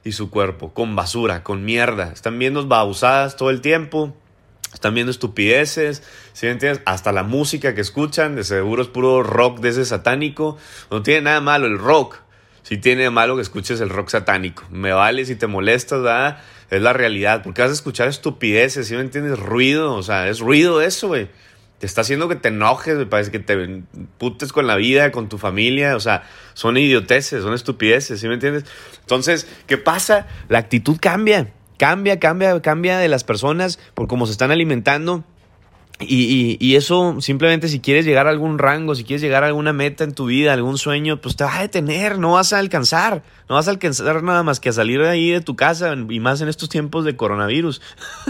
y 0.03 0.13
su 0.13 0.29
cuerpo. 0.29 0.73
Con 0.73 0.95
basura, 0.95 1.43
con 1.43 1.63
mierda. 1.63 2.11
Están 2.11 2.39
viendo 2.39 2.65
babusadas 2.67 3.37
todo 3.37 3.49
el 3.49 3.61
tiempo 3.61 4.15
están 4.73 4.93
viendo 4.93 5.11
estupideces, 5.11 6.03
¿sí 6.33 6.45
me 6.45 6.53
entiendes? 6.53 6.81
Hasta 6.85 7.11
la 7.11 7.23
música 7.23 7.73
que 7.73 7.81
escuchan, 7.81 8.35
de 8.35 8.43
seguro 8.43 8.81
es 8.81 8.87
puro 8.87 9.23
rock 9.23 9.59
de 9.59 9.69
ese 9.69 9.85
satánico. 9.85 10.57
No 10.91 11.01
tiene 11.01 11.21
nada 11.21 11.41
malo 11.41 11.67
el 11.67 11.79
rock. 11.79 12.17
Sí 12.63 12.77
tiene 12.77 13.09
malo 13.09 13.35
que 13.35 13.41
escuches 13.41 13.81
el 13.81 13.89
rock 13.89 14.09
satánico. 14.09 14.63
Me 14.69 14.91
vale 14.93 15.25
si 15.25 15.35
te 15.35 15.47
molestas, 15.47 16.03
¿verdad? 16.03 16.39
Es 16.69 16.81
la 16.81 16.93
realidad. 16.93 17.41
Porque 17.43 17.61
vas 17.63 17.71
a 17.71 17.73
escuchar 17.73 18.07
estupideces, 18.07 18.87
¿sí 18.87 18.95
me 18.95 19.01
entiendes? 19.01 19.39
Ruido, 19.39 19.95
o 19.95 20.03
sea, 20.03 20.27
es 20.27 20.39
ruido 20.39 20.81
eso, 20.81 21.07
güey. 21.07 21.29
Te 21.79 21.85
está 21.85 22.01
haciendo 22.01 22.27
que 22.27 22.35
te 22.35 22.49
enojes, 22.49 22.97
me 22.97 23.05
parece 23.05 23.31
que 23.31 23.39
te 23.39 23.83
putes 24.17 24.51
con 24.51 24.67
la 24.67 24.75
vida, 24.75 25.11
con 25.11 25.29
tu 25.29 25.37
familia, 25.37 25.95
o 25.95 25.99
sea, 26.01 26.23
son 26.53 26.77
idioteces, 26.77 27.41
son 27.41 27.53
estupideces, 27.53 28.19
¿sí 28.19 28.27
me 28.27 28.33
entiendes? 28.33 28.65
Entonces, 28.99 29.47
¿qué 29.65 29.77
pasa? 29.77 30.27
La 30.49 30.59
actitud 30.59 30.97
cambia. 30.99 31.53
Cambia, 31.79 32.19
cambia, 32.19 32.61
cambia 32.61 32.97
de 32.97 33.07
las 33.07 33.23
personas 33.23 33.79
por 33.93 34.09
cómo 34.09 34.25
se 34.25 34.33
están 34.33 34.51
alimentando. 34.51 35.23
Y, 36.01 36.75
eso 36.75 37.21
simplemente 37.21 37.69
si 37.69 37.79
quieres 37.79 38.05
llegar 38.05 38.27
a 38.27 38.31
algún 38.31 38.57
rango, 38.57 38.95
si 38.95 39.05
quieres 39.05 39.21
llegar 39.21 39.45
a 39.45 39.47
alguna 39.47 39.71
meta 39.71 40.03
en 40.03 40.13
tu 40.13 40.25
vida, 40.25 40.51
algún 40.51 40.77
sueño, 40.77 41.21
pues 41.21 41.37
te 41.37 41.45
vas 41.45 41.57
a 41.57 41.61
detener, 41.61 42.19
no 42.19 42.33
vas 42.33 42.51
a 42.51 42.59
alcanzar, 42.59 43.23
no 43.47 43.55
vas 43.55 43.69
a 43.69 43.71
alcanzar 43.71 44.23
nada 44.23 44.43
más 44.43 44.59
que 44.59 44.69
a 44.69 44.73
salir 44.73 45.01
de 45.01 45.07
ahí 45.07 45.31
de 45.31 45.39
tu 45.39 45.55
casa 45.55 45.93
y 45.93 46.19
más 46.19 46.41
en 46.41 46.49
estos 46.49 46.67
tiempos 46.67 47.05
de 47.05 47.15
coronavirus. 47.15 47.81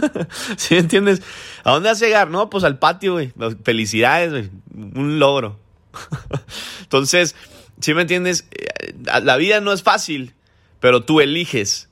¿Sí 0.58 0.78
entiendes? 0.78 1.24
¿A 1.64 1.72
dónde 1.72 1.90
vas 1.90 2.02
a 2.04 2.06
llegar? 2.06 2.30
No, 2.30 2.52
pues 2.52 2.64
al 2.64 2.78
patio, 2.78 3.14
güey. 3.14 3.34
Felicidades, 3.64 4.52
Un 4.76 5.18
logro. 5.18 5.60
Entonces, 6.84 7.36
¿sí 7.80 7.96
me 7.96 8.02
entiendes? 8.02 8.48
Eh, 8.52 8.94
la 9.24 9.38
vida 9.38 9.60
no 9.60 9.74
es 9.74 9.82
fácil, 9.82 10.36
pero 10.80 11.04
tú 11.04 11.20
eliges 11.20 11.89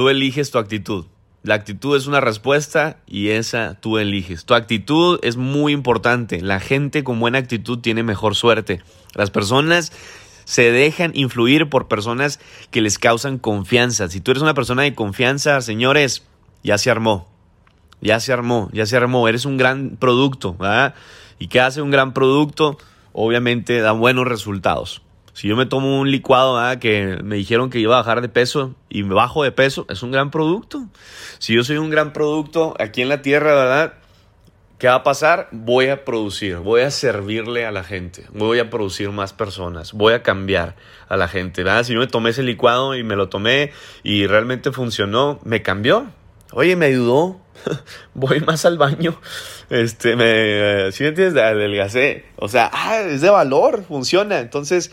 Tú 0.00 0.08
eliges 0.08 0.50
tu 0.50 0.56
actitud. 0.56 1.04
La 1.42 1.56
actitud 1.56 1.94
es 1.94 2.06
una 2.06 2.22
respuesta 2.22 2.96
y 3.06 3.28
esa 3.28 3.78
tú 3.82 3.98
eliges. 3.98 4.46
Tu 4.46 4.54
actitud 4.54 5.20
es 5.22 5.36
muy 5.36 5.74
importante. 5.74 6.40
La 6.40 6.58
gente 6.58 7.04
con 7.04 7.20
buena 7.20 7.36
actitud 7.36 7.80
tiene 7.80 8.02
mejor 8.02 8.34
suerte. 8.34 8.80
Las 9.14 9.30
personas 9.30 9.92
se 10.44 10.72
dejan 10.72 11.10
influir 11.12 11.68
por 11.68 11.86
personas 11.86 12.40
que 12.70 12.80
les 12.80 12.98
causan 12.98 13.36
confianza. 13.36 14.08
Si 14.08 14.22
tú 14.22 14.30
eres 14.30 14.42
una 14.42 14.54
persona 14.54 14.84
de 14.84 14.94
confianza, 14.94 15.60
señores, 15.60 16.22
ya 16.62 16.78
se 16.78 16.90
armó. 16.90 17.28
Ya 18.00 18.20
se 18.20 18.32
armó, 18.32 18.70
ya 18.72 18.86
se 18.86 18.96
armó. 18.96 19.28
Eres 19.28 19.44
un 19.44 19.58
gran 19.58 19.98
producto. 19.98 20.54
¿verdad? 20.54 20.94
¿Y 21.38 21.48
qué 21.48 21.60
hace 21.60 21.82
un 21.82 21.90
gran 21.90 22.14
producto? 22.14 22.78
Obviamente 23.12 23.82
da 23.82 23.92
buenos 23.92 24.26
resultados. 24.26 25.02
Si 25.40 25.48
yo 25.48 25.56
me 25.56 25.64
tomo 25.64 25.98
un 25.98 26.10
licuado 26.10 26.60
que 26.80 27.18
me 27.24 27.36
dijeron 27.36 27.70
que 27.70 27.78
iba 27.78 27.94
a 27.94 28.02
bajar 28.02 28.20
de 28.20 28.28
peso 28.28 28.74
y 28.90 29.04
me 29.04 29.14
bajo 29.14 29.42
de 29.42 29.50
peso, 29.50 29.86
es 29.88 30.02
un 30.02 30.10
gran 30.10 30.30
producto. 30.30 30.86
Si 31.38 31.54
yo 31.54 31.64
soy 31.64 31.78
un 31.78 31.88
gran 31.88 32.12
producto 32.12 32.74
aquí 32.78 33.00
en 33.00 33.08
la 33.08 33.22
tierra, 33.22 33.54
¿verdad? 33.54 33.94
¿Qué 34.76 34.88
va 34.88 34.96
a 34.96 35.02
pasar? 35.02 35.48
Voy 35.50 35.86
a 35.86 36.04
producir, 36.04 36.56
voy 36.56 36.82
a 36.82 36.90
servirle 36.90 37.64
a 37.64 37.72
la 37.72 37.84
gente, 37.84 38.26
voy 38.34 38.58
a 38.58 38.68
producir 38.68 39.12
más 39.12 39.32
personas, 39.32 39.94
voy 39.94 40.12
a 40.12 40.22
cambiar 40.22 40.76
a 41.08 41.16
la 41.16 41.26
gente. 41.26 41.64
¿verdad? 41.64 41.84
Si 41.84 41.94
yo 41.94 42.00
me 42.00 42.06
tomé 42.06 42.30
ese 42.30 42.42
licuado 42.42 42.94
y 42.94 43.02
me 43.02 43.16
lo 43.16 43.30
tomé 43.30 43.72
y 44.02 44.26
realmente 44.26 44.72
funcionó, 44.72 45.40
me 45.42 45.62
cambió. 45.62 46.10
Oye, 46.52 46.76
me 46.76 46.84
ayudó. 46.84 47.40
voy 48.12 48.40
más 48.40 48.66
al 48.66 48.76
baño. 48.76 49.18
Este, 49.70 50.16
me, 50.16 50.92
¿sí 50.92 51.02
me 51.02 51.08
entiendes? 51.08 51.42
Adelgacé. 51.42 52.26
O 52.36 52.48
sea, 52.48 52.70
ah, 52.74 52.98
es 52.98 53.22
de 53.22 53.30
valor, 53.30 53.84
funciona. 53.88 54.40
Entonces, 54.40 54.92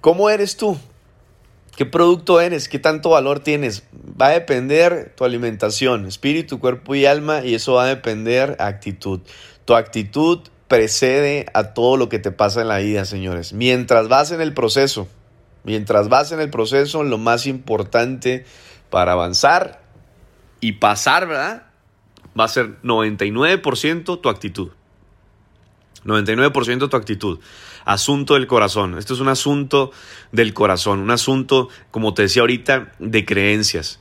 ¿Cómo 0.00 0.30
eres 0.30 0.56
tú? 0.56 0.78
¿Qué 1.76 1.86
producto 1.86 2.40
eres? 2.40 2.68
¿Qué 2.68 2.78
tanto 2.78 3.10
valor 3.10 3.40
tienes? 3.40 3.84
Va 4.20 4.26
a 4.26 4.30
depender 4.30 5.12
tu 5.16 5.24
alimentación, 5.24 6.06
espíritu, 6.06 6.60
cuerpo 6.60 6.94
y 6.94 7.06
alma, 7.06 7.44
y 7.44 7.54
eso 7.54 7.74
va 7.74 7.84
a 7.84 7.88
depender 7.88 8.56
actitud. 8.60 9.20
Tu 9.64 9.74
actitud 9.74 10.40
precede 10.68 11.46
a 11.54 11.74
todo 11.74 11.96
lo 11.96 12.08
que 12.08 12.18
te 12.18 12.30
pasa 12.30 12.62
en 12.62 12.68
la 12.68 12.78
vida, 12.78 13.04
señores. 13.04 13.52
Mientras 13.52 14.08
vas 14.08 14.30
en 14.30 14.40
el 14.40 14.54
proceso, 14.54 15.08
mientras 15.64 16.08
vas 16.08 16.30
en 16.30 16.40
el 16.40 16.50
proceso, 16.50 17.02
lo 17.02 17.18
más 17.18 17.46
importante 17.46 18.44
para 18.90 19.12
avanzar 19.12 19.82
y 20.60 20.72
pasar, 20.72 21.26
¿verdad? 21.26 21.64
Va 22.38 22.44
a 22.44 22.48
ser 22.48 22.80
99% 22.82 24.20
tu 24.20 24.28
actitud. 24.28 24.70
99% 26.08 26.88
tu 26.88 26.96
actitud. 26.96 27.38
Asunto 27.84 28.34
del 28.34 28.46
corazón. 28.46 28.98
Esto 28.98 29.14
es 29.14 29.20
un 29.20 29.28
asunto 29.28 29.92
del 30.32 30.54
corazón. 30.54 31.00
Un 31.00 31.10
asunto, 31.10 31.68
como 31.90 32.14
te 32.14 32.22
decía 32.22 32.42
ahorita, 32.42 32.92
de 32.98 33.24
creencias. 33.24 34.00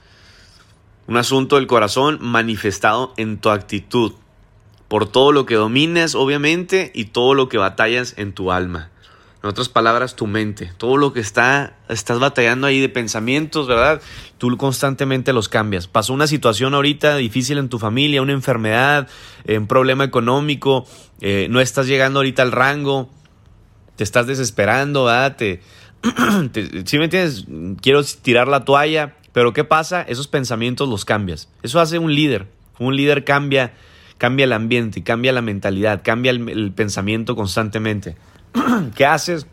Un 1.08 1.18
asunto 1.18 1.58
del 1.58 1.68
corazón 1.68 2.18
manifestado 2.22 3.14
en 3.18 3.38
tu 3.38 3.50
actitud. 3.50 4.14
Por 4.88 5.08
todo 5.08 5.32
lo 5.32 5.46
que 5.46 5.56
dominas, 5.56 6.16
obviamente, 6.16 6.92
y 6.96 7.06
todo 7.06 7.34
lo 7.34 7.50
que 7.50 7.58
batallas 7.58 8.14
en 8.18 8.34
tu 8.34 8.52
alma. 8.52 8.90
En 9.44 9.50
otras 9.50 9.70
palabras, 9.70 10.16
tu 10.16 10.26
mente. 10.26 10.72
Todo 10.78 10.98
lo 10.98 11.14
que 11.14 11.20
está, 11.20 11.78
estás 11.90 12.20
batallando 12.20 12.66
ahí 12.66 12.80
de 12.80 12.90
pensamientos, 12.90 13.68
¿verdad? 13.68 14.02
Tú 14.40 14.56
constantemente 14.58 15.32
los 15.32 15.48
cambias. 15.48 15.88
Pasó 15.88 16.14
una 16.14 16.26
situación 16.26 16.74
ahorita 16.74 17.18
difícil 17.18 17.60
en 17.60 17.70
tu 17.70 17.78
familia, 17.78 18.22
una 18.22 18.34
enfermedad, 18.34 19.08
un 19.48 19.68
problema 19.68 20.04
económico, 20.04 20.88
eh, 21.22 21.48
no 21.52 21.62
estás 21.62 21.88
llegando 21.88 22.20
ahorita 22.20 22.42
al 22.42 22.52
rango, 22.52 23.10
te 23.96 24.04
estás 24.04 24.26
desesperando, 24.26 25.06
¿verdad? 25.06 25.36
Te, 25.38 25.62
¿Sí 26.86 26.98
me 26.98 27.06
entiendes? 27.06 27.46
Quiero 27.82 28.04
tirar 28.04 28.48
la 28.48 28.66
toalla, 28.66 29.16
pero 29.34 29.54
¿qué 29.54 29.64
pasa? 29.64 30.02
Esos 30.02 30.28
pensamientos 30.28 30.90
los 30.90 31.06
cambias. 31.06 31.48
Eso 31.62 31.80
hace 31.80 32.00
un 32.00 32.14
líder. 32.14 32.48
Un 32.80 32.96
líder 32.96 33.24
cambia, 33.24 33.74
cambia 34.18 34.46
el 34.46 34.54
ambiente, 34.54 35.04
cambia 35.04 35.32
la 35.32 35.42
mentalidad, 35.42 36.02
cambia 36.04 36.32
el 36.32 36.72
pensamiento 36.74 37.36
constantemente. 37.36 38.16
¿Qué 38.96 39.06
haces? 39.06 39.48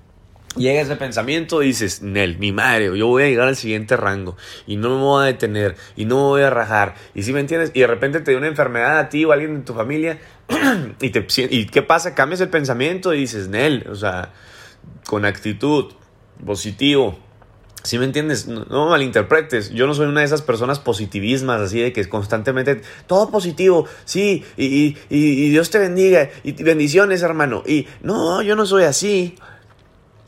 Llega 0.56 0.80
ese 0.80 0.94
pensamiento 0.94 1.64
y 1.64 1.68
dices, 1.68 2.02
Nel, 2.02 2.38
mi 2.38 2.52
madre, 2.52 2.96
yo 2.96 3.08
voy 3.08 3.24
a 3.24 3.26
llegar 3.26 3.48
al 3.48 3.56
siguiente 3.56 3.96
rango 3.96 4.36
y 4.68 4.76
no 4.76 4.88
me 4.90 5.02
voy 5.02 5.22
a 5.24 5.26
detener 5.26 5.74
y 5.96 6.04
no 6.04 6.16
me 6.16 6.22
voy 6.22 6.42
a 6.42 6.50
rajar. 6.50 6.94
Y 7.12 7.24
si 7.24 7.32
me 7.32 7.40
entiendes, 7.40 7.72
y 7.74 7.80
de 7.80 7.88
repente 7.88 8.20
te 8.20 8.30
dio 8.30 8.38
una 8.38 8.46
enfermedad 8.46 8.98
a 8.98 9.08
ti 9.08 9.24
o 9.24 9.32
a 9.32 9.34
alguien 9.34 9.56
de 9.56 9.60
tu 9.62 9.74
familia 9.74 10.20
y, 11.00 11.10
te, 11.10 11.26
y 11.50 11.66
¿qué 11.66 11.82
pasa? 11.82 12.14
Cambias 12.14 12.40
el 12.40 12.50
pensamiento 12.50 13.12
y 13.12 13.18
dices, 13.18 13.48
Nel, 13.48 13.84
o 13.90 13.96
sea, 13.96 14.32
con 15.06 15.24
actitud, 15.24 15.92
positivo, 16.46 17.18
si 17.84 17.98
me 17.98 18.06
entiendes? 18.06 18.48
No, 18.48 18.64
no, 18.64 18.88
malinterpretes. 18.88 19.70
Yo 19.70 19.86
no 19.86 19.92
soy 19.92 20.06
una 20.06 20.20
de 20.20 20.26
esas 20.26 20.40
personas 20.40 20.78
positivismas, 20.78 21.60
así 21.60 21.80
de 21.80 21.92
que 21.92 22.08
constantemente 22.08 22.80
todo 23.06 23.30
positivo, 23.30 23.86
sí, 24.06 24.42
y, 24.56 24.96
y, 25.10 25.50
Dios 25.50 25.68
te 25.68 25.78
bendiga, 25.78 26.30
y 26.42 26.52
bendiciones, 26.62 27.20
hermano. 27.20 27.62
Y 27.66 27.86
no, 28.00 28.40
yo 28.40 28.56
no 28.56 28.64
soy 28.64 28.84
así. 28.84 29.36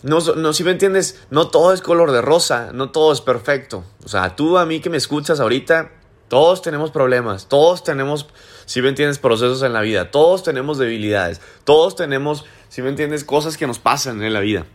No, 0.02 0.18
no, 0.20 0.52
si 0.52 0.64
me 0.64 0.70
entiendes, 0.70 1.26
no 1.30 1.48
todo 1.48 1.72
es 1.72 1.80
color 1.80 2.12
de 2.12 2.20
rosa, 2.20 2.72
no 2.74 2.90
todo 2.90 3.10
es 3.10 3.22
perfecto. 3.22 3.84
O 4.04 4.08
sea, 4.08 4.36
tú 4.36 4.58
a 4.58 4.66
mí 4.66 4.80
que 4.80 4.90
me 4.90 4.98
escuchas 4.98 5.40
ahorita, 5.40 5.90
todos 6.28 6.60
tenemos 6.60 6.90
problemas, 6.90 7.48
todos 7.48 7.82
tenemos, 7.82 8.26
si 8.66 8.82
me 8.82 8.90
entiendes, 8.90 9.18
procesos 9.18 9.62
en 9.62 9.72
la 9.72 9.80
vida, 9.80 10.10
todos 10.10 10.42
tenemos 10.42 10.76
debilidades, 10.76 11.40
todos 11.64 11.96
tenemos, 11.96 12.44
si 12.68 12.82
me 12.82 12.90
entiendes, 12.90 13.24
cosas 13.24 13.56
que 13.56 13.66
nos 13.66 13.78
pasan 13.78 14.22
en 14.22 14.34
la 14.34 14.40
vida. 14.40 14.66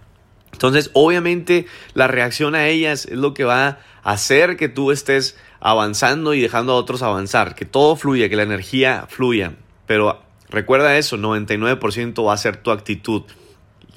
Entonces, 0.51 0.91
obviamente, 0.93 1.65
la 1.93 2.08
reacción 2.08 2.55
a 2.55 2.67
ellas 2.67 3.05
es 3.05 3.17
lo 3.17 3.34
que 3.34 3.43
va 3.43 3.67
a 3.67 3.79
hacer 4.03 4.58
que 4.58 4.70
tú 4.70 4.91
estés 4.91 5.38
avanzando 5.60 6.34
y 6.34 6.41
dejando 6.41 6.74
a 6.74 6.75
otros 6.75 7.01
avanzar, 7.03 7.55
que 7.55 7.65
todo 7.65 7.96
fluya, 7.96 8.29
que 8.29 8.36
la 8.36 8.43
energía 8.43 9.05
fluya. 9.10 9.53
Pero 9.86 10.22
recuerda 10.50 10.98
eso, 10.98 11.17
99% 11.17 12.25
va 12.25 12.34
a 12.34 12.38
ser 12.38 12.58
tu 12.58 12.72
actitud. 12.72 13.24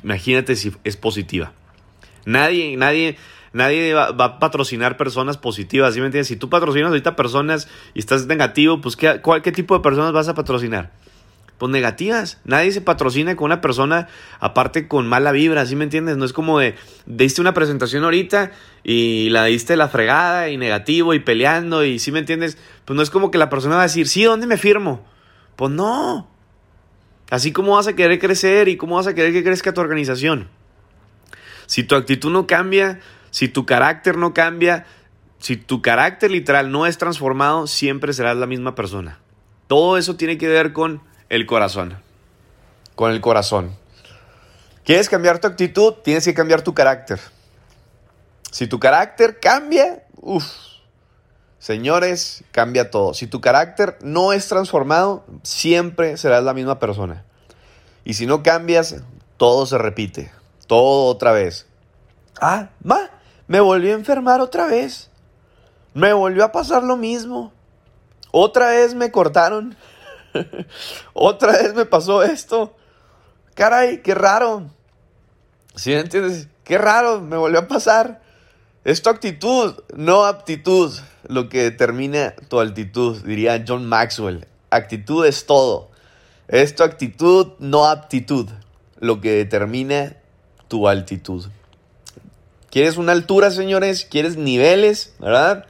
Imagínate 0.03 0.57
si 0.57 0.73
es 0.85 0.97
positiva. 0.97 1.53
Nadie, 2.27 2.77
nadie, 2.77 3.17
nadie 3.53 3.95
va, 3.95 4.09
a 4.09 4.39
patrocinar 4.39 4.97
personas 4.97 5.39
positivas, 5.39 5.95
¿sí 5.95 6.01
me 6.01 6.07
entiendes? 6.07 6.29
Si 6.29 6.37
tú 6.37 6.49
patrocinas 6.49 6.89
ahorita 6.89 7.17
personas 7.17 7.69
y 7.95 8.01
estás 8.01 8.27
negativo, 8.27 8.81
pues 8.81 8.97
¿qué, 8.97 9.21
¿qué 9.43 9.53
tipo 9.53 9.75
de 9.75 9.83
personas 9.83 10.13
vas 10.13 10.29
a 10.29 10.35
patrocinar? 10.35 10.93
Pues 11.59 11.71
negativas. 11.71 12.41
Nadie 12.45 12.73
se 12.73 12.81
patrocina 12.81 13.37
con 13.37 13.47
una 13.47 13.61
persona 13.61 14.09
aparte 14.41 14.89
con 14.89 15.07
mala 15.07 15.33
vibra, 15.33 15.67
¿sí 15.67 15.77
me 15.77 15.85
entiendes? 15.85 16.17
No 16.17 16.25
es 16.25 16.33
como 16.33 16.59
de, 16.59 16.75
diste 17.07 17.41
una 17.41 17.55
presentación 17.55 18.05
ahorita 18.05 18.53
y 18.83 19.31
la 19.31 19.45
diste 19.45 19.77
la 19.77 19.89
fregada 19.89 20.49
y 20.51 20.57
negativo 20.57 21.15
y 21.15 21.21
peleando 21.21 21.85
y 21.85 21.99
¿sí 21.99 22.13
me 22.13 22.19
entiendes? 22.19 22.59
Pues 22.85 22.97
no 22.97 23.03
es 23.03 23.11
como 23.11 23.31
que 23.31 23.39
la 23.39 23.51
persona 23.51 23.77
va 23.77 23.83
a 23.83 23.87
decir, 23.87 24.09
sí, 24.09 24.25
¿dónde 24.25 24.47
me 24.47 24.57
firmo? 24.57 25.05
Pues 25.57 25.71
no. 25.71 26.29
Así 27.31 27.53
como 27.53 27.77
vas 27.77 27.87
a 27.87 27.97
querer 27.97 28.19
crecer 28.19 28.69
y 28.69 28.77
cómo 28.77 28.97
vas 28.97 29.07
a 29.07 29.15
querer 29.15 29.33
que 29.33 29.45
crezca 29.45 29.73
tu 29.73 29.81
organización. 29.81 30.49
Si 31.67 31.83
tu 31.83 31.95
actitud 31.95 32.31
no 32.31 32.47
cambia, 32.47 33.01
si 33.31 33.49
tu 33.49 33.65
carácter 33.65 34.19
no 34.19 34.35
cambia, 34.35 34.87
si 35.39 35.57
tu 35.57 35.83
carácter 35.83 36.31
literal 36.31 36.71
no 36.71 36.87
es 36.87 36.99
transformado, 36.99 37.67
siempre 37.67 38.13
serás 38.13 38.37
la 38.37 38.47
misma 38.47 38.75
persona. 38.75 39.19
Todo 39.67 39.97
eso 39.97 40.17
tiene 40.17 40.37
que 40.37 40.49
ver 40.49 40.73
con 40.73 41.01
el 41.29 41.47
corazón. 41.47 41.99
Con 42.95 43.11
el 43.11 43.21
corazón. 43.21 43.77
¿Quieres 44.85 45.09
cambiar 45.09 45.39
tu 45.39 45.47
actitud? 45.47 45.95
Tienes 46.05 46.25
que 46.25 46.35
cambiar 46.35 46.63
tu 46.63 46.75
carácter. 46.75 47.21
Si 48.51 48.67
tu 48.67 48.79
carácter 48.79 49.41
cambia, 49.41 50.05
uff, 50.21 50.45
señores, 51.59 52.45
cambia 52.53 52.91
todo. 52.91 53.15
Si 53.15 53.27
tu 53.27 53.41
carácter 53.41 53.99
no 54.03 54.33
es 54.33 54.47
transformado, 54.47 55.25
siempre 55.43 56.17
serás 56.17 56.45
la 56.45 56.55
misma 56.55 56.79
persona. 56.79 57.25
Y 58.05 58.15
si 58.15 58.27
no 58.27 58.43
cambias, 58.43 58.97
todo 59.39 59.67
se 59.67 59.79
repite. 59.79 60.31
Todo 60.67 61.07
otra 61.07 61.33
vez. 61.33 61.67
Ah, 62.41 62.69
va, 62.89 63.11
me 63.47 63.61
volví 63.61 63.91
a 63.91 63.95
enfermar 63.95 64.41
otra 64.41 64.67
vez. 64.67 65.11
Me 65.95 66.13
volvió 66.13 66.45
a 66.45 66.53
pasar 66.53 66.83
lo 66.83 66.97
mismo. 66.97 67.53
Otra 68.31 68.69
vez 68.69 68.95
me 68.95 69.11
cortaron. 69.11 69.77
Otra 71.13 71.53
vez 71.53 71.75
me 71.75 71.85
pasó 71.85 72.23
esto. 72.23 72.75
Caray, 73.55 74.03
qué 74.03 74.15
raro. 74.15 74.71
¿Sí 75.75 75.93
entiendes? 75.93 76.49
Qué 76.65 76.79
raro, 76.79 77.21
me 77.21 77.37
volvió 77.37 77.61
a 77.61 77.69
pasar. 77.69 78.23
Es 78.85 79.03
tu 79.03 79.11
actitud, 79.11 79.75
no 79.97 80.25
aptitud, 80.25 80.93
lo 81.27 81.49
que 81.49 81.63
determina 81.63 82.35
tu 82.49 82.61
altitud, 82.61 83.23
diría 83.23 83.65
John 83.67 83.87
Maxwell. 83.87 84.47
Actitud 84.71 85.25
es 85.25 85.47
todo. 85.47 85.91
Es 86.49 86.75
tu 86.75 86.83
actitud, 86.83 87.53
no 87.59 87.87
aptitud, 87.87 88.49
lo 88.99 89.21
que 89.21 89.33
determina 89.33 90.17
tu 90.69 90.89
altitud. 90.89 91.47
¿Quieres 92.71 92.97
una 92.97 93.13
altura, 93.13 93.51
señores? 93.51 94.05
¿Quieres 94.05 94.37
niveles? 94.37 95.15
¿Verdad? 95.19 95.67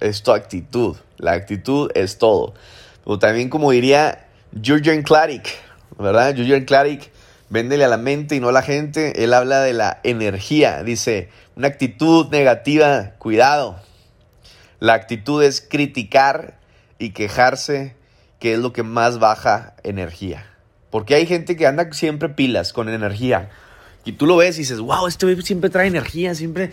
Es 0.00 0.22
tu 0.22 0.32
actitud. 0.32 0.96
La 1.18 1.32
actitud 1.32 1.90
es 1.94 2.18
todo. 2.18 2.54
O 3.04 3.18
también 3.18 3.48
como 3.48 3.70
diría 3.70 4.26
Jurgen 4.64 5.02
Klarik, 5.02 5.48
¿verdad? 5.98 6.34
Jurgen 6.36 6.64
Klarik, 6.64 7.10
véndele 7.48 7.84
a 7.84 7.88
la 7.88 7.96
mente 7.96 8.36
y 8.36 8.40
no 8.40 8.48
a 8.48 8.52
la 8.52 8.62
gente. 8.62 9.24
Él 9.24 9.34
habla 9.34 9.60
de 9.60 9.72
la 9.72 10.00
energía. 10.02 10.82
Dice, 10.82 11.28
una 11.56 11.68
actitud 11.68 12.28
negativa, 12.30 13.12
cuidado. 13.18 13.80
La 14.78 14.94
actitud 14.94 15.42
es 15.42 15.60
criticar 15.60 16.58
y 16.98 17.10
quejarse, 17.10 17.96
que 18.38 18.54
es 18.54 18.58
lo 18.58 18.72
que 18.72 18.82
más 18.82 19.18
baja 19.18 19.74
energía. 19.82 20.46
Porque 20.90 21.14
hay 21.14 21.26
gente 21.26 21.56
que 21.56 21.66
anda 21.66 21.92
siempre 21.92 22.28
pilas, 22.28 22.72
con 22.72 22.88
energía. 22.88 23.50
Y 24.04 24.12
tú 24.12 24.26
lo 24.26 24.36
ves 24.36 24.56
y 24.56 24.60
dices, 24.60 24.80
wow, 24.80 25.06
este 25.06 25.40
siempre 25.42 25.68
trae 25.68 25.86
energía, 25.86 26.34
siempre 26.34 26.72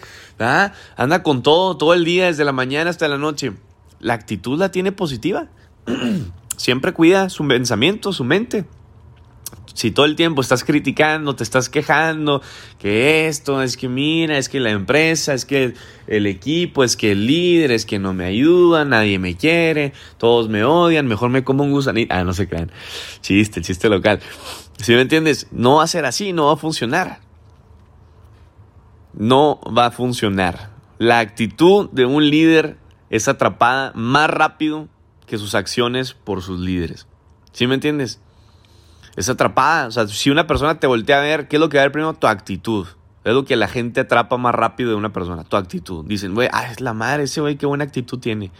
anda 0.96 1.24
con 1.24 1.44
todo, 1.44 1.78
todo 1.78 1.94
el 1.94 2.06
día, 2.06 2.28
desde 2.28 2.46
la 2.46 2.54
mañana 2.54 2.90
hasta 2.90 3.08
la 3.08 3.18
noche. 3.18 3.54
La 4.00 4.14
actitud 4.14 4.58
la 4.58 4.72
tiene 4.72 4.92
positiva. 4.92 5.50
siempre 6.58 6.94
cuida 6.94 7.30
su 7.30 7.48
pensamiento, 7.48 8.14
su 8.14 8.24
mente. 8.24 8.66
Si 9.74 9.92
todo 9.92 10.08
el 10.08 10.16
tiempo 10.16 10.42
estás 10.42 10.64
criticando, 10.64 11.36
te 11.36 11.44
estás 11.44 11.70
quejando, 11.70 12.42
que 12.80 13.28
esto, 13.28 13.62
es 13.62 13.78
que 13.78 13.88
mira, 13.88 14.40
es 14.40 14.50
que 14.50 14.60
la 14.60 14.72
empresa, 14.72 15.36
es 15.36 15.46
que 15.46 15.76
el 16.08 16.26
equipo, 16.26 16.84
es 16.84 16.98
que 16.98 17.12
el 17.12 17.28
líder, 17.28 17.72
es 17.72 17.86
que 17.86 18.00
no 18.00 18.16
me 18.16 18.26
ayuda, 18.26 18.86
nadie 18.86 19.20
me 19.20 19.38
quiere, 19.38 19.94
todos 20.18 20.50
me 20.50 20.64
odian, 20.64 21.06
mejor 21.06 21.30
me 21.30 21.44
como 21.44 21.64
un 21.64 21.72
gusanito. 21.72 22.12
Ah, 22.12 22.24
no 22.24 22.34
se 22.34 22.50
crean. 22.50 22.72
Chiste, 23.22 23.62
chiste 23.62 23.88
local. 23.88 24.20
Si 24.80 24.94
me 24.94 25.02
entiendes, 25.02 25.46
no 25.52 25.76
va 25.76 25.84
a 25.84 25.88
ser 25.88 26.06
así, 26.06 26.34
no 26.34 26.48
va 26.48 26.54
a 26.54 26.58
funcionar. 26.58 27.20
No 29.14 29.60
va 29.62 29.86
a 29.86 29.92
funcionar. 29.92 30.72
La 30.98 31.20
actitud 31.20 31.88
de 31.92 32.08
un 32.08 32.28
líder 32.28 32.78
es 33.12 33.28
atrapada 33.28 33.92
más 33.94 34.28
rápido 34.28 34.88
que 35.28 35.38
sus 35.38 35.54
acciones 35.54 36.14
por 36.14 36.42
sus 36.42 36.60
líderes. 36.60 37.06
¿Sí 37.52 37.68
me 37.68 37.76
entiendes? 37.76 38.20
es 39.18 39.28
atrapada. 39.28 39.88
O 39.88 39.92
sea, 39.92 40.08
si 40.08 40.30
una 40.30 40.48
persona 40.48 40.80
te 40.80 40.88
voltea 40.88 41.18
a 41.18 41.22
ver, 41.22 41.50
¿qué 41.50 41.58
es 41.58 41.60
lo 41.60 41.68
que 41.68 41.78
va 41.78 41.82
a 41.82 41.86
ver 41.86 41.92
primero? 41.92 42.14
Tu 42.14 42.28
actitud. 42.28 42.88
Es 43.26 43.34
lo 43.34 43.44
que 43.44 43.58
la 43.58 43.68
gente 43.68 44.02
atrapa 44.02 44.38
más 44.38 44.56
rápido 44.56 44.92
de 44.92 44.96
una 44.96 45.12
persona, 45.12 45.44
tu 45.44 45.58
actitud. 45.58 46.06
Dicen, 46.06 46.34
güey, 46.34 46.48
ah, 46.54 46.72
es 46.72 46.80
la 46.80 46.94
madre, 46.94 47.24
ese 47.24 47.42
güey, 47.42 47.58
qué 47.58 47.66
buena 47.66 47.84
actitud 47.84 48.20
tiene. 48.20 48.52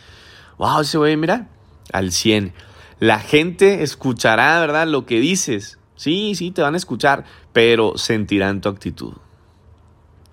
Wow, 0.58 0.82
ese 0.82 0.98
güey, 0.98 1.16
mira, 1.16 1.48
al 1.94 2.12
100. 2.12 2.54
La 3.00 3.20
gente 3.20 3.84
escuchará, 3.84 4.60
¿verdad? 4.60 4.88
Lo 4.88 5.06
que 5.06 5.22
dices. 5.22 5.80
Sí, 5.96 6.36
sí, 6.36 6.52
te 6.52 6.64
van 6.64 6.74
a 6.74 6.78
escuchar, 6.78 7.24
pero 7.54 7.98
sentirán 7.98 8.60
tu 8.60 8.68
actitud. 8.68 9.14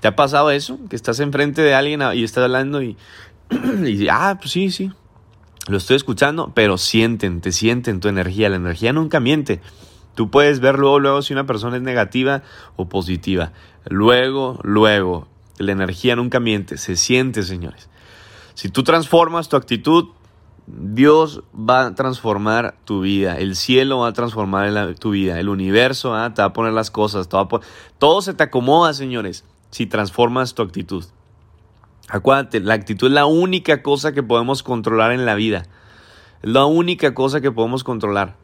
¿Te 0.00 0.08
ha 0.08 0.16
pasado 0.16 0.50
eso? 0.50 0.78
Que 0.88 0.96
estás 0.96 1.20
enfrente 1.20 1.62
de 1.62 1.74
alguien 1.74 2.02
y 2.14 2.24
estás 2.24 2.44
hablando 2.44 2.82
y, 2.82 2.96
y 3.84 4.08
ah, 4.08 4.36
pues 4.40 4.50
sí, 4.50 4.70
sí. 4.70 4.90
Lo 5.66 5.78
estoy 5.78 5.96
escuchando, 5.96 6.52
pero 6.54 6.76
sienten, 6.76 7.40
te 7.40 7.52
sienten 7.52 8.00
tu 8.00 8.08
energía. 8.08 8.50
La 8.50 8.56
energía 8.56 8.92
nunca 8.92 9.20
miente. 9.20 9.60
Tú 10.14 10.30
puedes 10.30 10.60
ver 10.60 10.78
luego, 10.78 11.00
luego 11.00 11.22
si 11.22 11.32
una 11.32 11.46
persona 11.46 11.76
es 11.76 11.82
negativa 11.82 12.42
o 12.76 12.88
positiva. 12.88 13.52
Luego, 13.86 14.60
luego. 14.62 15.26
La 15.58 15.72
energía 15.72 16.16
nunca 16.16 16.40
miente, 16.40 16.76
se 16.76 16.96
siente, 16.96 17.42
señores. 17.44 17.88
Si 18.54 18.68
tú 18.68 18.82
transformas 18.82 19.48
tu 19.48 19.56
actitud, 19.56 20.08
Dios 20.66 21.42
va 21.54 21.86
a 21.86 21.94
transformar 21.94 22.76
tu 22.84 23.02
vida, 23.02 23.38
el 23.38 23.54
cielo 23.54 23.98
va 24.00 24.08
a 24.08 24.12
transformar 24.12 24.94
tu 24.94 25.10
vida, 25.10 25.38
el 25.38 25.48
universo 25.48 26.14
¿ah? 26.14 26.32
te 26.32 26.40
va 26.40 26.46
a 26.46 26.52
poner 26.52 26.72
las 26.72 26.90
cosas, 26.90 27.28
todo 27.28 28.22
se 28.22 28.34
te 28.34 28.42
acomoda, 28.42 28.94
señores, 28.94 29.44
si 29.70 29.86
transformas 29.86 30.54
tu 30.54 30.62
actitud. 30.62 31.04
Acuérdate, 32.08 32.60
la 32.60 32.74
actitud 32.74 33.08
es 33.08 33.12
la 33.12 33.26
única 33.26 33.82
cosa 33.82 34.12
que 34.12 34.22
podemos 34.22 34.62
controlar 34.62 35.12
en 35.12 35.24
la 35.26 35.34
vida. 35.34 35.66
Es 36.42 36.50
la 36.50 36.66
única 36.66 37.14
cosa 37.14 37.40
que 37.40 37.50
podemos 37.50 37.84
controlar. 37.84 38.36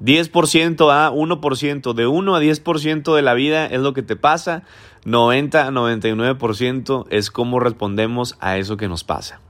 10% 0.00 0.90
a 0.92 1.12
1%, 1.12 1.94
de 1.94 2.06
1 2.06 2.34
a 2.34 2.40
10% 2.40 3.14
de 3.14 3.22
la 3.22 3.34
vida 3.34 3.66
es 3.66 3.80
lo 3.80 3.92
que 3.92 4.02
te 4.02 4.16
pasa, 4.16 4.64
90 5.04 5.66
a 5.66 5.70
99% 5.70 7.06
es 7.10 7.30
cómo 7.30 7.60
respondemos 7.60 8.36
a 8.40 8.58
eso 8.58 8.76
que 8.76 8.88
nos 8.88 9.04
pasa. 9.04 9.40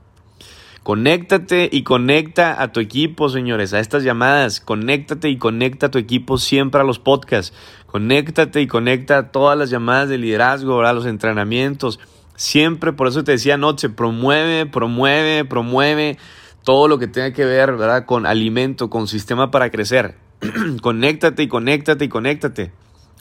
Conéctate 0.83 1.69
y 1.71 1.83
conecta 1.83 2.61
a 2.61 2.73
tu 2.73 2.81
equipo, 2.81 3.29
señores, 3.29 3.73
a 3.73 3.79
estas 3.79 4.03
llamadas. 4.03 4.59
Conéctate 4.59 5.29
y 5.29 5.37
conecta 5.37 5.85
a 5.85 5.91
tu 5.91 5.97
equipo 5.97 6.37
siempre 6.37 6.81
a 6.81 6.83
los 6.83 6.99
podcasts. 6.99 7.55
Conéctate 7.87 8.59
y 8.61 8.67
conecta 8.67 9.17
a 9.17 9.31
todas 9.31 9.57
las 9.57 9.69
llamadas 9.69 10.09
de 10.09 10.17
liderazgo, 10.17 10.81
a 10.81 10.91
los 10.91 11.05
entrenamientos. 11.05 12.01
Siempre, 12.35 12.93
por 12.93 13.07
eso 13.07 13.23
te 13.23 13.33
decía 13.33 13.55
anoche, 13.55 13.89
promueve, 13.89 14.65
promueve, 14.65 15.45
promueve 15.45 16.17
todo 16.63 16.87
lo 16.87 16.97
que 16.97 17.07
tenga 17.07 17.33
que 17.33 17.45
ver, 17.45 17.73
¿verdad? 17.75 18.05
Con 18.05 18.25
alimento, 18.25 18.89
con 18.89 19.07
sistema 19.07 19.51
para 19.51 19.69
crecer. 19.69 20.15
conéctate 20.81 21.43
y 21.43 21.47
conéctate 21.47 22.05
y 22.05 22.09
conéctate. 22.09 22.71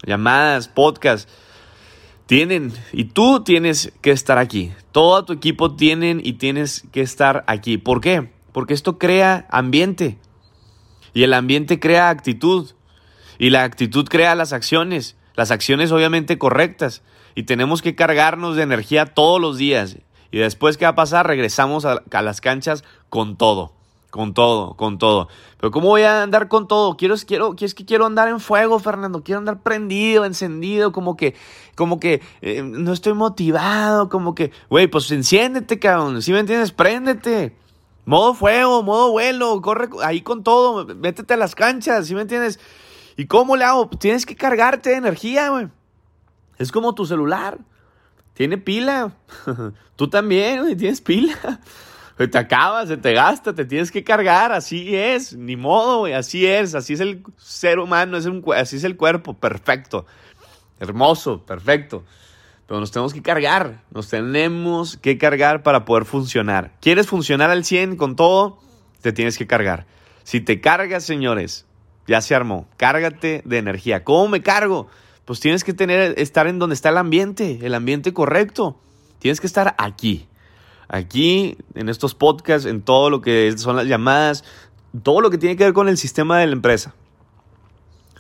Llamadas, 0.05 0.69
podcast. 0.69 1.29
Tienen, 2.27 2.73
y 2.93 3.05
tú 3.05 3.43
tienes 3.45 3.93
que 4.01 4.11
estar 4.11 4.39
aquí. 4.39 4.73
Todo 4.93 5.25
tu 5.25 5.33
equipo 5.33 5.75
tienen 5.75 6.21
y 6.25 6.35
tienes 6.35 6.85
que 6.93 7.03
estar 7.03 7.45
aquí. 7.47 7.79
¿Por 7.79 8.01
qué? 8.01 8.31
Porque 8.53 8.75
esto 8.75 8.99
crea 8.99 9.47
ambiente. 9.51 10.19
Y 11.15 11.25
el 11.25 11.35
ambiente 11.35 11.79
crea 11.79 12.09
actitud. 12.09 12.71
Y 13.39 13.51
la 13.51 13.65
actitud 13.65 14.07
crea 14.09 14.35
las 14.35 14.53
acciones. 14.53 15.17
Las 15.35 15.51
acciones 15.51 15.93
obviamente 15.93 16.39
correctas. 16.39 17.03
Y 17.35 17.45
tenemos 17.45 17.83
que 17.83 17.95
cargarnos 17.95 18.57
de 18.57 18.63
energía 18.63 19.07
todos 19.07 19.41
los 19.41 19.57
días. 19.57 19.99
Y 20.31 20.39
después, 20.39 20.77
¿qué 20.77 20.85
va 20.85 20.91
a 20.91 20.95
pasar? 20.95 21.27
Regresamos 21.27 21.85
a, 21.85 22.03
las 22.11 22.41
canchas 22.41 22.85
con 23.09 23.37
todo. 23.37 23.73
Con 24.11 24.35
todo, 24.35 24.75
con 24.75 24.99
todo. 24.99 25.29
Pero 25.59 25.71
¿cómo 25.71 25.89
voy 25.89 26.03
a 26.03 26.23
andar 26.23 26.49
con 26.49 26.69
todo? 26.69 26.97
Quiero, 26.99 27.15
quiero, 27.27 27.55
es 27.59 27.75
que 27.75 27.87
quiero 27.87 28.05
andar 28.05 28.29
en 28.29 28.41
fuego, 28.41 28.79
Fernando. 28.79 29.23
Quiero 29.23 29.39
andar 29.39 29.63
prendido, 29.63 30.27
encendido, 30.27 30.93
como 30.93 31.17
que, 31.17 31.35
como 31.77 31.99
que 31.99 32.21
eh, 32.43 32.63
no 32.63 32.93
estoy 32.93 33.15
motivado, 33.15 34.11
como 34.11 34.35
que, 34.35 34.53
güey, 34.69 34.87
pues 34.87 35.11
enciéndete, 35.11 35.79
cabrón. 35.79 36.21
¿Sí 36.21 36.33
me 36.33 36.41
entiendes? 36.41 36.73
Préndete. 36.73 37.57
Modo 38.05 38.35
fuego, 38.35 38.83
modo 38.83 39.13
vuelo, 39.13 39.61
corre 39.63 39.89
ahí 40.03 40.23
con 40.23 40.43
todo, 40.43 40.85
métete 40.87 41.35
a 41.35 41.37
las 41.37 41.55
canchas, 41.55 42.09
¿sí 42.09 42.17
me 42.17 42.23
entiendes? 42.23 42.59
¿Y 43.17 43.27
cómo 43.27 43.57
le 43.57 43.65
hago? 43.65 43.89
Tienes 43.89 44.27
que 44.27 44.35
cargarte 44.35 44.91
de 44.91 44.97
energía, 44.97 45.51
güey. 45.51 45.69
Es 46.59 46.73
como 46.73 46.95
tu 46.95 47.07
celular. 47.07 47.59
Tiene 48.35 48.59
pila. 48.59 49.13
Tú 49.97 50.09
también, 50.09 50.77
tienes 50.77 51.01
pila 51.01 51.61
te 52.31 52.39
acaba, 52.39 52.87
se 52.87 52.97
te 52.97 53.13
gasta, 53.13 53.55
te 53.55 53.65
tienes 53.65 53.91
que 53.91 54.05
cargar, 54.05 54.53
así 54.53 54.95
es, 54.95 55.35
ni 55.35 55.57
modo, 55.57 56.01
güey, 56.01 56.13
así 56.13 56.47
es, 56.47 56.75
así 56.75 56.95
es 56.95 57.01
el 57.01 57.23
ser 57.37 57.79
humano, 57.79 58.17
es 58.17 58.27
un, 58.27 58.45
así 58.55 58.77
es 58.77 58.85
el 58.85 58.97
cuerpo, 58.97 59.35
perfecto, 59.35 60.07
hermoso, 60.81 61.45
perfecto. 61.45 62.05
Pero 62.67 62.81
nos 62.81 62.91
tenemos 62.91 63.13
que 63.13 63.23
cargar, 63.23 63.83
nos 63.91 64.09
tenemos 64.09 64.97
que 64.97 65.19
cargar 65.19 65.63
para 65.63 65.85
poder 65.85 66.05
funcionar. 66.05 66.73
¿Quieres 66.81 67.07
funcionar 67.07 67.51
al 67.51 67.65
100 67.65 67.97
con 67.97 68.17
todo? 68.17 68.61
Te 69.03 69.13
tienes 69.13 69.37
que 69.37 69.47
cargar. 69.47 69.85
Si 70.23 70.41
te 70.41 70.61
cargas, 70.61 71.05
señores, 71.05 71.67
ya 72.07 72.21
se 72.21 72.35
armó, 72.35 72.69
cárgate 72.77 73.43
de 73.45 73.59
energía. 73.59 74.05
¿Cómo 74.05 74.29
me 74.29 74.43
cargo? 74.43 74.89
Pues 75.25 75.41
tienes 75.41 75.65
que 75.65 75.73
tener, 75.73 76.15
estar 76.19 76.47
en 76.47 76.59
donde 76.59 76.75
está 76.75 76.89
el 76.89 76.99
ambiente, 76.99 77.61
el 77.63 77.75
ambiente 77.75 78.13
correcto. 78.13 78.77
Tienes 79.19 79.41
que 79.41 79.47
estar 79.47 79.75
aquí 79.79 80.29
aquí, 80.93 81.57
en 81.75 81.89
estos 81.89 82.15
podcasts, 82.15 82.69
en 82.69 82.83
todo 82.83 83.11
lo 83.11 83.23
que 83.23 83.57
son 83.57 83.77
las 83.77 83.87
llamadas, 83.87 84.45
todo 85.03 85.23
lo 85.23 85.31
que 85.31 85.39
tiene 85.39 85.57
que 85.57 85.65
ver 85.65 85.73
con 85.73 85.89
el 85.89 85.97
sistema 85.97 86.39
de 86.39 86.47
la 86.47 86.53
empresa. 86.53 86.95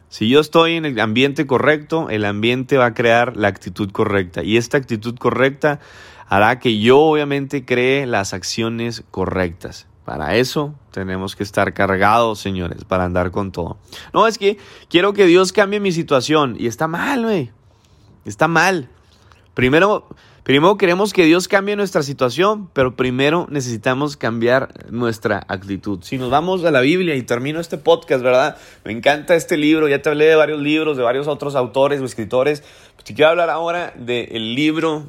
Si 0.08 0.28
yo 0.28 0.40
estoy 0.40 0.74
en 0.74 0.86
el 0.86 0.98
ambiente 0.98 1.46
correcto, 1.46 2.08
el 2.10 2.24
ambiente 2.24 2.78
va 2.78 2.86
a 2.86 2.94
crear 2.94 3.36
la 3.36 3.48
actitud 3.48 3.90
correcta. 3.92 4.42
Y 4.42 4.56
esta 4.56 4.78
actitud 4.78 5.16
correcta 5.16 5.80
hará 6.28 6.58
que 6.58 6.80
yo 6.80 6.98
obviamente 6.98 7.64
cree 7.64 8.06
las 8.06 8.32
acciones 8.34 9.04
correctas. 9.10 9.86
Para 10.12 10.37
eso 10.37 10.75
tenemos 10.90 11.35
que 11.35 11.42
estar 11.42 11.72
cargados, 11.72 12.38
señores, 12.38 12.85
para 12.85 13.07
andar 13.07 13.31
con 13.31 13.51
todo. 13.51 13.79
No, 14.12 14.27
es 14.27 14.37
que 14.37 14.59
quiero 14.90 15.14
que 15.14 15.25
Dios 15.25 15.55
cambie 15.55 15.81
mi 15.81 15.90
situación. 15.90 16.55
Y 16.59 16.66
está 16.66 16.87
mal, 16.87 17.22
güey. 17.22 17.51
Está 18.27 18.46
mal. 18.46 18.90
Primero, 19.55 20.07
Primero 20.42 20.77
queremos 20.77 21.14
que 21.14 21.25
Dios 21.25 21.48
cambie 21.48 21.77
nuestra 21.77 22.03
situación, 22.03 22.68
pero 22.75 22.94
primero 22.94 23.46
necesitamos 23.48 24.18
cambiar 24.18 24.75
nuestra 24.90 25.46
actitud. 25.48 26.01
Si 26.03 26.18
nos 26.18 26.29
vamos 26.29 26.62
a 26.64 26.70
la 26.70 26.83
Biblia 26.83 27.14
y 27.14 27.22
termino 27.22 27.59
este 27.59 27.79
podcast, 27.79 28.22
¿verdad? 28.22 28.59
Me 28.85 28.92
encanta 28.92 29.35
este 29.35 29.57
libro, 29.57 29.88
ya 29.88 30.03
te 30.03 30.11
hablé 30.11 30.27
de 30.27 30.35
varios 30.35 30.61
libros, 30.61 30.98
de 30.98 31.05
varios 31.05 31.27
otros 31.27 31.55
autores 31.55 32.03
o 32.03 32.05
escritores. 32.05 32.62
Pues 32.96 33.05
te 33.05 33.14
quiero 33.14 33.31
hablar 33.31 33.48
ahora 33.48 33.94
del 33.96 34.55
libro 34.55 35.09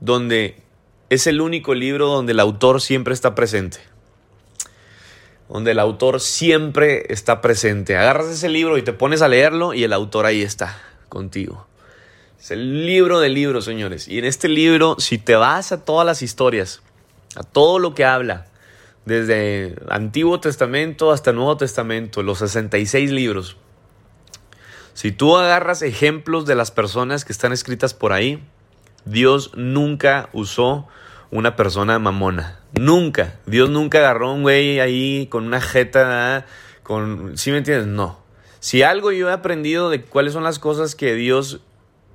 donde 0.00 0.56
es 1.08 1.26
el 1.26 1.40
único 1.40 1.72
libro 1.72 2.08
donde 2.08 2.32
el 2.32 2.40
autor 2.40 2.82
siempre 2.82 3.14
está 3.14 3.34
presente. 3.34 3.93
Donde 5.54 5.70
el 5.70 5.78
autor 5.78 6.18
siempre 6.18 7.06
está 7.10 7.40
presente. 7.40 7.96
Agarras 7.96 8.26
ese 8.26 8.48
libro 8.48 8.76
y 8.76 8.82
te 8.82 8.92
pones 8.92 9.22
a 9.22 9.28
leerlo 9.28 9.72
y 9.72 9.84
el 9.84 9.92
autor 9.92 10.26
ahí 10.26 10.42
está 10.42 10.76
contigo. 11.08 11.68
Es 12.40 12.50
el 12.50 12.86
libro 12.86 13.20
de 13.20 13.28
libros, 13.28 13.64
señores. 13.64 14.08
Y 14.08 14.18
en 14.18 14.24
este 14.24 14.48
libro, 14.48 14.96
si 14.98 15.16
te 15.16 15.36
vas 15.36 15.70
a 15.70 15.84
todas 15.84 16.04
las 16.04 16.22
historias, 16.22 16.82
a 17.36 17.44
todo 17.44 17.78
lo 17.78 17.94
que 17.94 18.04
habla, 18.04 18.46
desde 19.04 19.76
Antiguo 19.88 20.40
Testamento 20.40 21.12
hasta 21.12 21.32
Nuevo 21.32 21.56
Testamento, 21.56 22.24
los 22.24 22.38
66 22.38 23.12
libros, 23.12 23.56
si 24.92 25.12
tú 25.12 25.36
agarras 25.36 25.82
ejemplos 25.82 26.46
de 26.46 26.56
las 26.56 26.72
personas 26.72 27.24
que 27.24 27.32
están 27.32 27.52
escritas 27.52 27.94
por 27.94 28.12
ahí, 28.12 28.42
Dios 29.04 29.52
nunca 29.54 30.30
usó 30.32 30.88
una 31.30 31.56
persona 31.56 31.98
mamona. 31.98 32.60
Nunca. 32.72 33.34
Dios 33.46 33.70
nunca 33.70 33.98
agarró 33.98 34.32
un 34.32 34.42
güey 34.42 34.80
ahí 34.80 35.26
con 35.30 35.46
una 35.46 35.60
jeta, 35.60 36.46
con... 36.82 37.36
¿Sí 37.36 37.50
me 37.50 37.58
entiendes? 37.58 37.86
No. 37.86 38.18
Si 38.60 38.82
algo 38.82 39.12
yo 39.12 39.28
he 39.28 39.32
aprendido 39.32 39.90
de 39.90 40.02
cuáles 40.02 40.32
son 40.32 40.44
las 40.44 40.58
cosas 40.58 40.94
que 40.94 41.14
Dios 41.14 41.60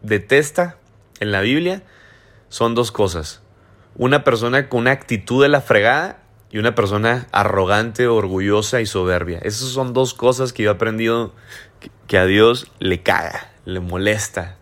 detesta 0.01 0.77
en 1.19 1.31
la 1.31 1.41
Biblia, 1.41 1.83
son 2.49 2.75
dos 2.75 2.91
cosas. 2.91 3.41
Una 3.95 4.23
persona 4.23 4.69
con 4.69 4.81
una 4.81 4.91
actitud 4.91 5.43
de 5.43 5.49
la 5.49 5.61
fregada 5.61 6.23
y 6.51 6.57
una 6.57 6.73
persona 6.73 7.27
arrogante, 7.31 8.07
orgullosa 8.07 8.81
y 8.81 8.85
soberbia. 8.85 9.39
Esas 9.43 9.69
son 9.69 9.93
dos 9.93 10.13
cosas 10.13 10.53
que 10.53 10.63
yo 10.63 10.71
he 10.71 10.73
aprendido 10.73 11.33
que 12.07 12.17
a 12.17 12.25
Dios 12.25 12.71
le 12.79 13.03
caga, 13.03 13.51
le 13.65 13.79
molesta. 13.79 14.57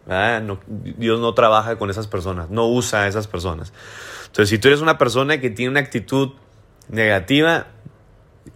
Dios 0.67 1.19
no 1.19 1.33
trabaja 1.33 1.77
con 1.77 1.89
esas 1.89 2.07
personas, 2.07 2.49
no 2.49 2.67
usa 2.67 3.03
a 3.03 3.07
esas 3.07 3.27
personas. 3.27 3.71
Entonces, 4.27 4.49
si 4.49 4.57
tú 4.59 4.67
eres 4.67 4.81
una 4.81 4.97
persona 4.97 5.39
que 5.41 5.49
tiene 5.49 5.71
una 5.71 5.79
actitud 5.79 6.33
negativa, 6.89 7.67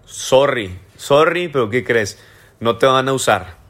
sorry, 0.05 0.77
sorry, 0.95 1.47
pero 1.47 1.69
¿qué 1.69 1.84
crees? 1.84 2.19
No 2.60 2.77
te 2.77 2.86
van 2.86 3.10
a 3.10 3.13
usar. 3.13 3.62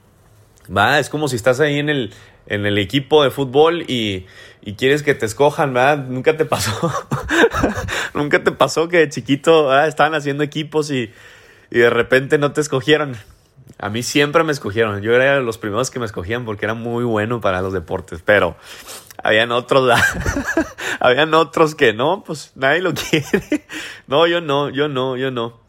¿va? 0.76 1.00
Es 1.00 1.10
como 1.10 1.28
si 1.28 1.36
estás 1.36 1.60
ahí 1.60 1.80
en 1.80 1.90
el, 1.90 2.14
en 2.48 2.66
el 2.66 2.78
equipo 2.78 3.24
de 3.24 3.32
fútbol 3.32 3.84
y, 3.84 4.26
y 4.62 4.76
quieres 4.76 5.04
que 5.04 5.14
te 5.14 5.26
escojan, 5.26 5.74
¿verdad? 5.74 6.06
Nunca 6.06 6.38
te 6.38 6.46
pasó. 6.46 6.92
Nunca 8.14 8.44
te 8.44 8.52
pasó 8.52 8.88
que 8.88 8.98
de 8.98 9.10
chiquito 9.10 9.76
estaban 9.84 10.14
haciendo 10.16 10.44
equipos 10.44 10.92
y, 10.92 11.12
y, 11.70 11.80
de 11.80 11.90
repente 11.90 12.38
no 12.38 12.52
te 12.52 12.62
escogieron. 12.62 13.16
A 13.78 13.90
mí 13.90 14.04
siempre 14.04 14.44
me 14.44 14.52
escogieron. 14.52 15.02
Yo 15.02 15.14
era 15.14 15.36
de 15.36 15.42
los 15.42 15.58
primeros 15.58 15.90
que 15.90 16.00
me 16.00 16.06
escogían 16.06 16.46
porque 16.46 16.66
era 16.66 16.74
muy 16.74 17.04
bueno 17.04 17.42
para 17.42 17.62
los 17.62 17.74
deportes. 17.74 18.22
Pero 18.24 18.56
habían 19.24 19.52
otros, 19.52 19.90
habían 21.00 21.34
otros 21.34 21.76
que 21.76 21.94
no, 21.94 22.24
pues 22.24 22.52
nadie 22.56 22.82
lo 22.82 22.94
quiere. 23.10 23.66
No, 24.08 24.28
yo 24.28 24.42
no, 24.42 24.70
yo 24.70 24.88
no, 24.88 25.18
yo 25.18 25.32
no. 25.32 25.60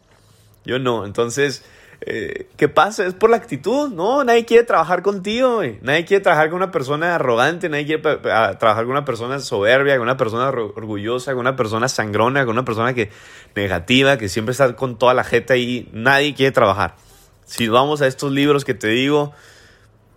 Yo 0.64 0.78
no. 0.78 1.04
Entonces, 1.04 1.64
eh, 2.04 2.48
¿qué 2.56 2.68
pasa? 2.68 3.06
Es 3.06 3.14
por 3.14 3.30
la 3.30 3.36
actitud, 3.36 3.88
¿no? 3.90 4.24
Nadie 4.24 4.44
quiere 4.44 4.64
trabajar 4.64 5.02
contigo, 5.02 5.56
güey. 5.56 5.78
Nadie 5.82 6.04
quiere 6.04 6.22
trabajar 6.22 6.50
con 6.50 6.56
una 6.56 6.70
persona 6.70 7.14
arrogante, 7.14 7.68
nadie 7.68 7.86
quiere 7.86 8.02
trabajar 8.02 8.84
con 8.84 8.90
una 8.90 9.04
persona 9.04 9.38
soberbia, 9.38 9.94
con 9.94 10.02
una 10.02 10.16
persona 10.16 10.48
orgullosa, 10.48 11.32
con 11.32 11.40
una 11.40 11.56
persona 11.56 11.88
sangrona, 11.88 12.44
con 12.44 12.52
una 12.52 12.64
persona 12.64 12.92
que 12.94 13.10
negativa, 13.54 14.18
que 14.18 14.28
siempre 14.28 14.52
está 14.52 14.74
con 14.74 14.98
toda 14.98 15.14
la 15.14 15.24
gente 15.24 15.52
ahí. 15.52 15.88
Nadie 15.92 16.34
quiere 16.34 16.52
trabajar. 16.52 16.96
Si 17.44 17.68
vamos 17.68 18.02
a 18.02 18.06
estos 18.06 18.32
libros 18.32 18.64
que 18.64 18.74
te 18.74 18.88
digo, 18.88 19.32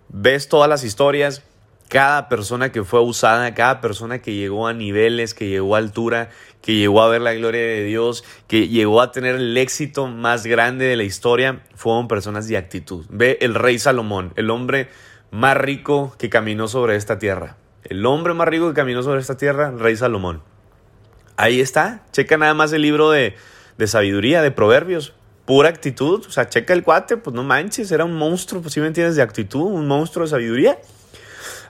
ves 0.09 0.47
todas 0.49 0.69
las 0.69 0.83
historias, 0.83 1.43
cada 1.87 2.29
persona 2.29 2.71
que 2.71 2.83
fue 2.83 3.01
usada, 3.01 3.53
cada 3.53 3.81
persona 3.81 4.19
que 4.19 4.33
llegó 4.33 4.67
a 4.67 4.73
niveles, 4.73 5.33
que 5.33 5.49
llegó 5.49 5.75
a 5.75 5.79
altura, 5.79 6.29
que 6.61 6.75
llegó 6.75 7.01
a 7.01 7.09
ver 7.09 7.21
la 7.21 7.33
gloria 7.33 7.61
de 7.61 7.83
Dios, 7.83 8.23
que 8.47 8.67
llegó 8.67 9.01
a 9.01 9.11
tener 9.11 9.35
el 9.35 9.55
éxito 9.57 10.07
más 10.07 10.45
grande 10.45 10.85
de 10.85 10.95
la 10.95 11.03
historia, 11.03 11.61
fueron 11.75 12.07
personas 12.07 12.47
de 12.47 12.57
actitud. 12.57 13.05
Ve 13.09 13.37
el 13.41 13.53
rey 13.53 13.77
Salomón, 13.77 14.33
el 14.35 14.49
hombre 14.49 14.89
más 15.31 15.57
rico 15.57 16.15
que 16.17 16.29
caminó 16.29 16.67
sobre 16.67 16.95
esta 16.95 17.19
tierra. 17.19 17.57
El 17.83 18.03
hombre 18.05 18.33
más 18.33 18.47
rico 18.47 18.67
que 18.67 18.73
caminó 18.73 19.03
sobre 19.03 19.21
esta 19.21 19.37
tierra, 19.37 19.69
el 19.69 19.79
rey 19.79 19.95
Salomón. 19.95 20.41
Ahí 21.37 21.59
está, 21.59 22.03
checa 22.11 22.37
nada 22.37 22.53
más 22.55 22.73
el 22.73 22.81
libro 22.81 23.11
de, 23.11 23.35
de 23.77 23.87
sabiduría, 23.87 24.41
de 24.41 24.51
proverbios. 24.51 25.13
Pura 25.45 25.69
actitud, 25.69 26.25
o 26.25 26.31
sea, 26.31 26.49
checa 26.49 26.73
el 26.73 26.81
cuate, 26.81 27.17
pues 27.17 27.35
no 27.35 27.43
manches, 27.43 27.91
era 27.91 28.05
un 28.05 28.15
monstruo, 28.15 28.63
pues 28.63 28.73
si 28.73 28.79
me 28.79 28.87
entiendes, 28.87 29.15
de 29.15 29.21
actitud, 29.21 29.61
un 29.61 29.87
monstruo 29.87 30.25
de 30.25 30.31
sabiduría. 30.31 30.79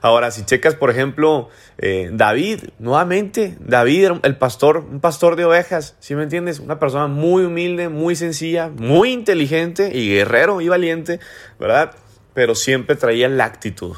Ahora, 0.02 0.30
si 0.30 0.44
checas, 0.44 0.74
por 0.74 0.90
ejemplo, 0.90 1.48
eh, 1.78 2.10
David, 2.12 2.64
nuevamente, 2.78 3.56
David 3.60 4.12
el 4.22 4.36
pastor, 4.36 4.78
un 4.78 5.00
pastor 5.00 5.36
de 5.36 5.44
ovejas, 5.44 5.96
¿sí 6.00 6.14
me 6.14 6.22
entiendes? 6.22 6.60
Una 6.60 6.78
persona 6.78 7.06
muy 7.06 7.44
humilde, 7.44 7.88
muy 7.88 8.16
sencilla, 8.16 8.68
muy 8.68 9.12
inteligente 9.12 9.90
y 9.94 10.08
guerrero 10.08 10.60
y 10.60 10.68
valiente, 10.68 11.20
¿verdad? 11.58 11.92
Pero 12.34 12.54
siempre 12.54 12.96
traía 12.96 13.28
la 13.28 13.44
actitud. 13.44 13.96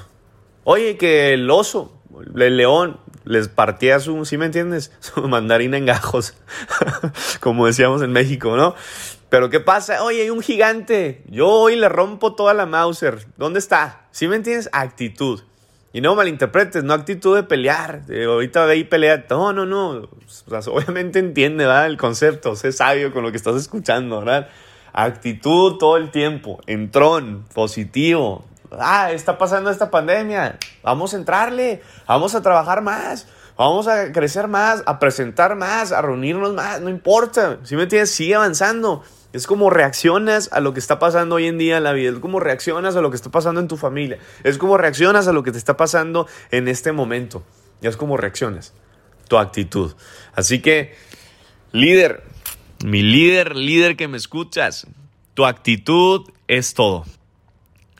Oye, 0.65 0.97
que 0.97 1.33
el 1.33 1.51
oso, 1.51 2.01
el 2.37 2.57
león, 2.57 3.01
les 3.29 3.49
partía 3.49 4.01
su, 4.01 4.25
¿sí 4.25 4.39
me 4.39 4.47
entiendes? 4.47 4.91
Su 5.01 5.21
mandarina 5.29 5.77
en 5.77 5.87
gajos, 5.87 6.35
como 7.41 7.67
decíamos 7.67 8.03
en 8.03 8.13
México, 8.13 8.57
¿no? 8.57 8.75
Pero 9.29 9.51
¿qué 9.51 9.61
pasa? 9.61 10.03
Oye, 10.03 10.23
hay 10.23 10.31
un 10.31 10.41
gigante. 10.41 11.23
Yo 11.29 11.49
hoy 11.49 11.77
le 11.77 11.91
rompo 11.91 12.35
toda 12.35 12.55
la 12.55 12.65
Mauser. 12.65 13.27
¿Dónde 13.37 13.59
está? 13.59 14.09
¿Sí 14.11 14.27
me 14.27 14.37
entiendes? 14.37 14.71
Actitud. 14.73 15.43
Y 15.93 16.01
no 16.03 16.15
malinterpretes, 16.15 16.85
no 16.85 16.93
actitud 16.93 17.35
de 17.35 17.43
pelear. 17.43 18.03
ahorita 18.09 18.67
ve 18.67 18.77
y 18.77 18.85
pelea. 18.85 19.25
No, 19.31 19.53
no, 19.53 19.65
no. 19.65 20.09
obviamente 20.71 21.19
entiende, 21.19 21.65
¿verdad? 21.65 21.87
El 21.87 21.97
concepto. 21.97 22.57
Sé 22.57 22.73
sabio 22.73 23.13
con 23.13 23.23
lo 23.23 23.31
que 23.31 23.39
estás 23.39 23.57
escuchando, 23.57 24.19
¿verdad? 24.21 24.49
Actitud 24.93 25.79
todo 25.79 25.97
el 25.97 26.11
tiempo. 26.11 26.61
Entrón, 26.67 27.45
positivo. 27.55 28.45
Ah, 28.71 29.13
está 29.13 29.39
pasando 29.39 29.71
esta 29.71 29.91
pandemia. 29.91 30.59
Vamos 30.83 31.15
a 31.15 31.17
entrarle. 31.17 31.83
Vamos 32.07 32.35
a 32.35 32.43
trabajar 32.43 32.83
más. 32.83 33.27
Vamos 33.57 33.89
a 33.89 34.13
crecer 34.13 34.47
más, 34.47 34.85
a 34.87 35.01
presentar 35.01 35.57
más, 35.57 35.91
a 35.91 36.01
reunirnos 36.03 36.53
más. 36.53 36.81
No 36.81 36.91
importa. 36.91 37.59
Si 37.65 37.77
me 37.77 37.85
entiendes, 37.85 38.11
sigue 38.11 38.35
avanzando. 38.35 39.03
Es 39.33 39.47
como 39.47 39.69
reaccionas 39.69 40.49
a 40.53 40.61
lo 40.61 40.73
que 40.73 40.81
está 40.81 40.99
pasando 40.99 41.35
hoy 41.35 41.47
en 41.47 41.59
día 41.59 41.77
en 41.77 41.85
la 41.85 41.93
vida. 41.93 42.11
Es 42.11 42.19
como 42.19 42.41
reaccionas 42.41 42.97
a 42.97 43.03
lo 43.03 43.11
que 43.11 43.17
está 43.17 43.31
pasando 43.31 43.61
en 43.61 43.69
tu 43.69 43.77
familia. 43.77 44.19
Es 44.43 44.57
como 44.57 44.79
reaccionas 44.79 45.29
a 45.29 45.33
lo 45.33 45.43
que 45.43 45.53
te 45.53 45.59
está 45.59 45.77
pasando 45.77 46.27
en 46.51 46.67
este 46.67 46.93
momento. 46.93 47.45
Es 47.83 47.97
como 47.97 48.17
reaccionas. 48.17 48.73
Tu 49.29 49.37
actitud. 49.37 49.95
Así 50.35 50.61
que, 50.61 50.97
líder, 51.73 52.25
mi 52.85 53.03
líder, 53.03 53.55
líder 53.55 53.97
que 53.97 54.09
me 54.09 54.17
escuchas, 54.17 54.87
tu 55.35 55.45
actitud 55.45 56.31
es 56.47 56.73
todo. 56.73 57.05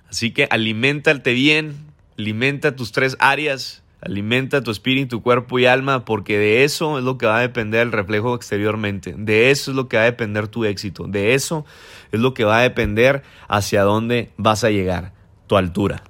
Así 0.09 0.33
que 0.33 0.49
aliméntate 0.51 1.35
bien, 1.35 1.77
alimenta 2.17 2.75
tus 2.75 2.93
tres 2.93 3.17
áreas 3.21 3.83
Alimenta 4.01 4.63
tu 4.63 4.71
espíritu, 4.71 5.17
tu 5.17 5.23
cuerpo 5.23 5.59
y 5.59 5.67
alma, 5.67 6.05
porque 6.05 6.39
de 6.39 6.65
eso 6.65 6.99
es 6.99 7.05
lo 7.05 7.19
que 7.19 7.27
va 7.27 7.39
a 7.39 7.41
depender 7.41 7.81
el 7.81 7.93
reflejo 7.93 8.35
exteriormente. 8.35 9.15
De 9.17 9.51
eso 9.51 9.73
es 9.73 9.77
lo 9.77 9.89
que 9.89 9.97
va 9.97 10.05
a 10.05 10.07
depender 10.07 10.47
tu 10.47 10.65
éxito. 10.65 11.05
De 11.09 11.35
eso 11.35 11.65
es 12.13 12.21
lo 12.21 12.33
que 12.33 12.45
va 12.45 12.59
a 12.59 12.63
depender 12.63 13.25
hacia 13.49 13.83
dónde 13.83 14.31
vas 14.37 14.63
a 14.63 14.71
llegar, 14.71 15.13
tu 15.47 15.57
altura. 15.57 16.03